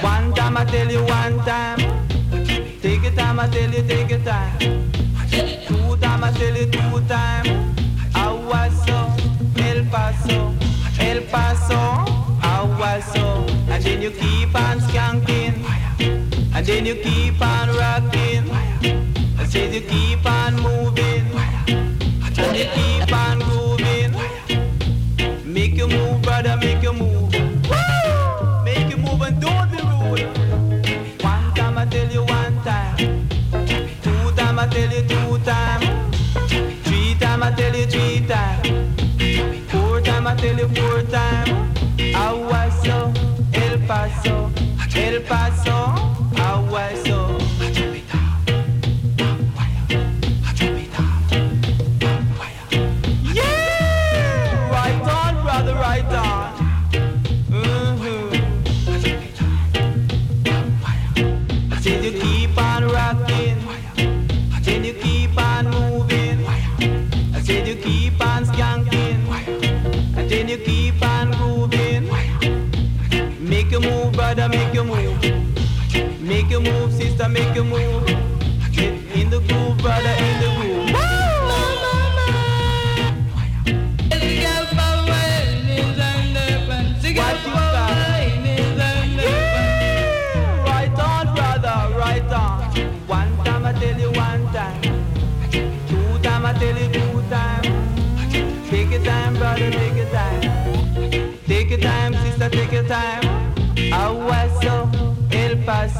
One 0.02 0.32
time 0.34 0.56
I 0.56 0.64
tell 0.64 0.90
you 0.90 1.02
one 1.04 1.38
time. 1.40 1.78
Take 2.80 3.02
your 3.02 3.12
time, 3.12 3.40
I 3.40 3.48
tell 3.48 3.70
you, 3.70 3.82
take 3.82 4.10
your 4.10 4.20
time. 4.20 4.58
Two 5.66 5.96
time, 5.96 6.24
I 6.24 6.30
tell 6.32 6.56
you 6.56 6.66
two 6.66 7.00
time. 7.08 7.46
Aguaso, 8.24 8.98
El 9.58 9.84
Paso, 9.86 10.54
El 11.00 11.20
Paso, 11.32 11.80
Aguaso. 12.54 13.26
And 13.68 13.82
then 13.84 14.02
you 14.02 14.10
keep 14.10 14.54
on 14.54 14.78
skanking. 14.86 15.56
And 16.54 16.66
then 16.66 16.86
you 16.86 16.94
keep 16.94 17.40
on 17.40 17.68
rocking. 17.76 18.44
I 19.38 19.44
said 19.46 19.74
you 19.74 19.80
keep 19.80 20.24
on 20.24 20.54
moving. 20.62 21.26
And 22.38 22.56
you 22.56 22.66
keep 22.76 23.12
on 23.12 23.38
grooving. 23.40 24.14
Make 25.44 25.74
you 25.74 25.88
move, 25.88 26.22
brother, 26.22 26.56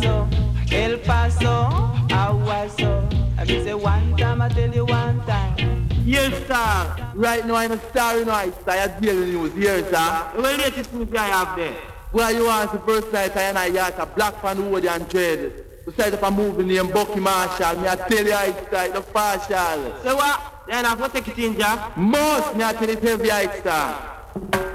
Paso, 0.01 0.29
El 0.73 0.99
Paso, 1.01 1.69
Aguaso. 2.09 3.09
I 3.39 3.45
mean 3.45 3.65
say 3.65 3.75
one 3.75 4.17
time 4.17 4.41
I 4.41 4.49
tell 4.49 4.75
you 4.75 4.87
one 4.87 5.21
time. 5.27 5.89
Yes, 6.05 6.33
sir. 6.47 7.13
Right 7.15 7.47
now 7.47 7.57
I'm 7.57 7.73
a 7.73 7.91
star 7.91 8.19
in 8.19 8.27
White 8.29 8.59
Star. 8.63 8.77
I 8.77 8.89
deal 9.01 9.15
news. 9.15 9.53
Yes, 9.57 9.91
sir. 9.91 10.41
What 10.41 10.59
latest 10.59 10.93
news 10.95 11.15
I 11.15 11.27
have 11.27 11.57
there? 11.57 11.77
Well, 12.13 12.33
you 12.33 12.47
want 12.47 12.73
the 12.73 12.79
first 12.81 13.13
night 13.13 13.37
I 13.37 13.43
and 13.43 13.59
I 13.59 13.71
got 13.71 13.99
a 13.99 14.07
black 14.07 14.41
fan 14.41 14.71
wood 14.71 14.87
and 14.87 15.09
dread. 15.09 15.85
To 15.85 15.93
set 15.93 16.15
up 16.15 16.23
a 16.23 16.31
movie 16.31 16.65
named 16.65 16.93
Bucky 16.93 17.21
Marshall. 17.21 17.81
Me 17.81 17.89
I 17.89 17.97
tell 17.97 18.25
you 18.25 18.33
I 18.33 18.53
star, 18.67 18.89
the 18.89 19.01
partial. 19.03 20.03
So 20.03 20.17
what? 20.17 20.65
Then 20.67 20.87
I 20.87 20.89
have 20.89 21.05
to 21.05 21.09
take 21.09 21.29
it 21.29 21.45
in, 21.45 21.59
Jack. 21.59 21.97
Most 21.97 22.57
me 22.57 22.65
I 22.65 22.73
tell 22.73 22.89
you 22.89 22.97
heavy 22.97 23.31
I 23.31 23.59
star. 23.61 24.70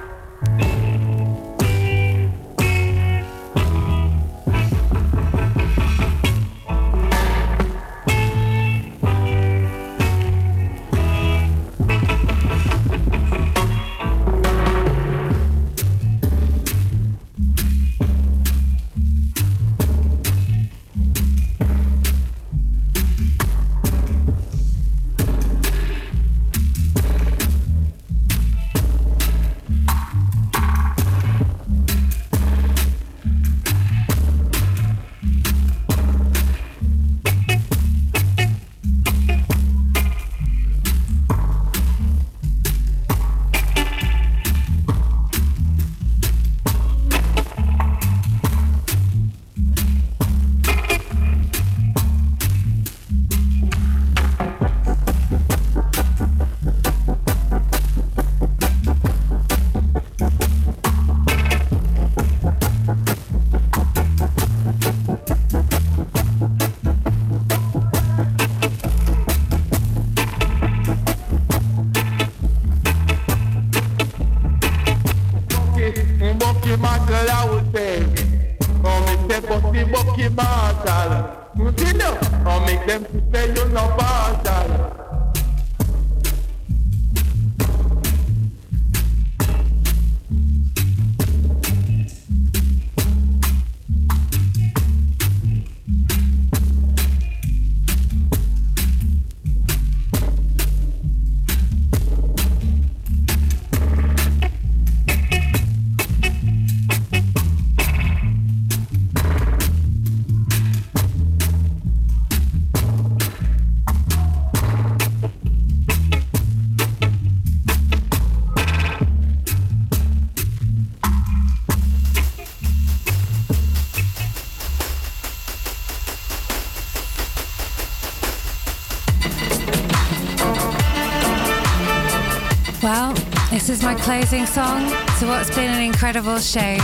Is 133.76 133.84
my 133.84 133.95
closing 133.95 134.45
song 134.45 134.88
to 135.19 135.27
what's 135.27 135.53
been 135.53 135.69
an 135.69 135.81
incredible 135.81 136.39
show. 136.39 136.77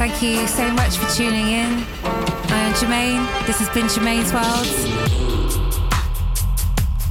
Thank 0.00 0.20
you 0.20 0.48
so 0.48 0.68
much 0.72 0.96
for 0.96 1.08
tuning 1.14 1.46
in. 1.46 1.86
I 2.02 2.58
am 2.58 2.74
Germaine. 2.74 3.46
This 3.46 3.60
has 3.60 3.68
been 3.68 3.88
Germaine's 3.88 4.32
World. 4.32 4.66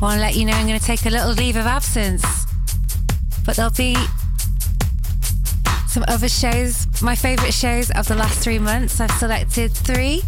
Want 0.01 0.15
to 0.15 0.19
let 0.19 0.35
you 0.35 0.43
know 0.43 0.51
I'm 0.51 0.67
going 0.67 0.77
to 0.77 0.85
take 0.85 1.05
a 1.05 1.09
little 1.09 1.31
leave 1.31 1.55
of 1.55 1.67
absence, 1.67 2.45
but 3.45 3.55
there'll 3.55 3.71
be 3.71 3.95
some 5.87 6.03
other 6.09 6.27
shows, 6.27 6.85
my 7.01 7.15
favourite 7.15 7.53
shows 7.53 7.91
of 7.91 8.09
the 8.09 8.15
last 8.15 8.43
three 8.43 8.59
months. 8.59 8.99
I've 8.99 9.11
selected 9.11 9.71
three 9.71 10.21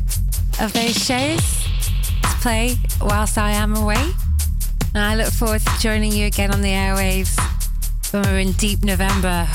of 0.61 0.71
those 0.71 0.95
shows 0.95 1.65
to 2.21 2.29
play 2.39 2.77
whilst 3.01 3.37
I 3.37 3.51
am 3.51 3.75
away. 3.75 4.11
And 4.95 5.03
I 5.03 5.15
look 5.15 5.33
forward 5.33 5.59
to 5.59 5.79
joining 5.79 6.13
you 6.13 6.27
again 6.27 6.53
on 6.53 6.61
the 6.61 6.69
airwaves 6.69 7.32
when 8.13 8.23
we're 8.23 8.39
in 8.39 8.51
deep 8.53 8.83
November. 8.83 9.47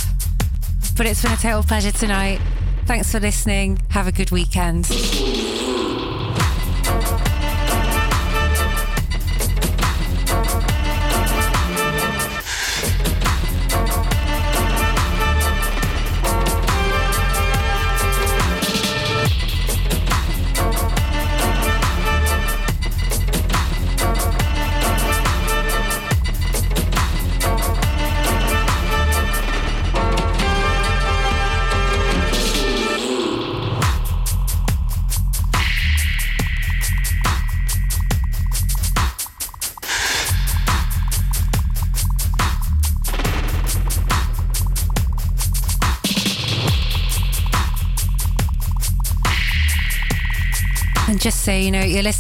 But 0.97 1.07
it's 1.07 1.23
been 1.23 1.33
a 1.33 1.37
total 1.37 1.63
pleasure 1.63 1.93
tonight. 1.93 2.41
Thanks 2.87 3.13
for 3.13 3.21
listening. 3.21 3.81
Have 3.91 4.07
a 4.09 4.13
good 4.13 4.31
weekend. 4.31 4.89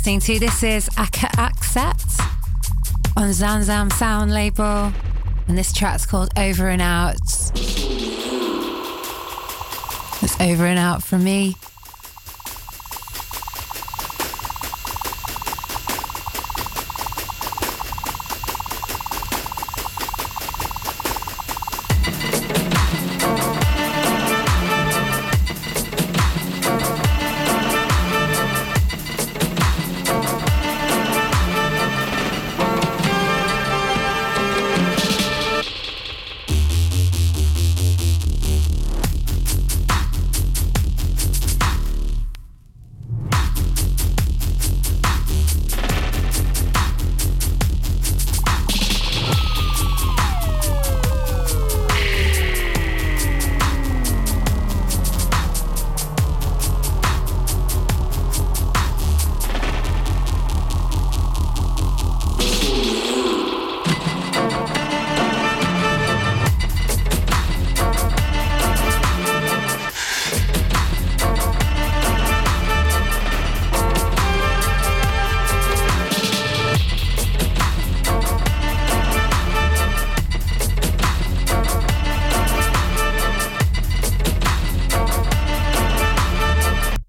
Listening 0.09 0.39
to, 0.39 0.41
this 0.41 0.63
is 0.63 0.89
Aka 0.97 1.29
Accept 1.37 2.19
on 3.15 3.29
Zamzam 3.29 3.93
Sound 3.93 4.33
label. 4.33 4.91
And 5.47 5.59
this 5.59 5.71
track's 5.71 6.07
called 6.07 6.31
Over 6.35 6.69
and 6.69 6.81
Out. 6.81 7.17
It's 10.23 10.41
over 10.41 10.65
and 10.65 10.79
out 10.79 11.03
from 11.03 11.25
me. 11.25 11.57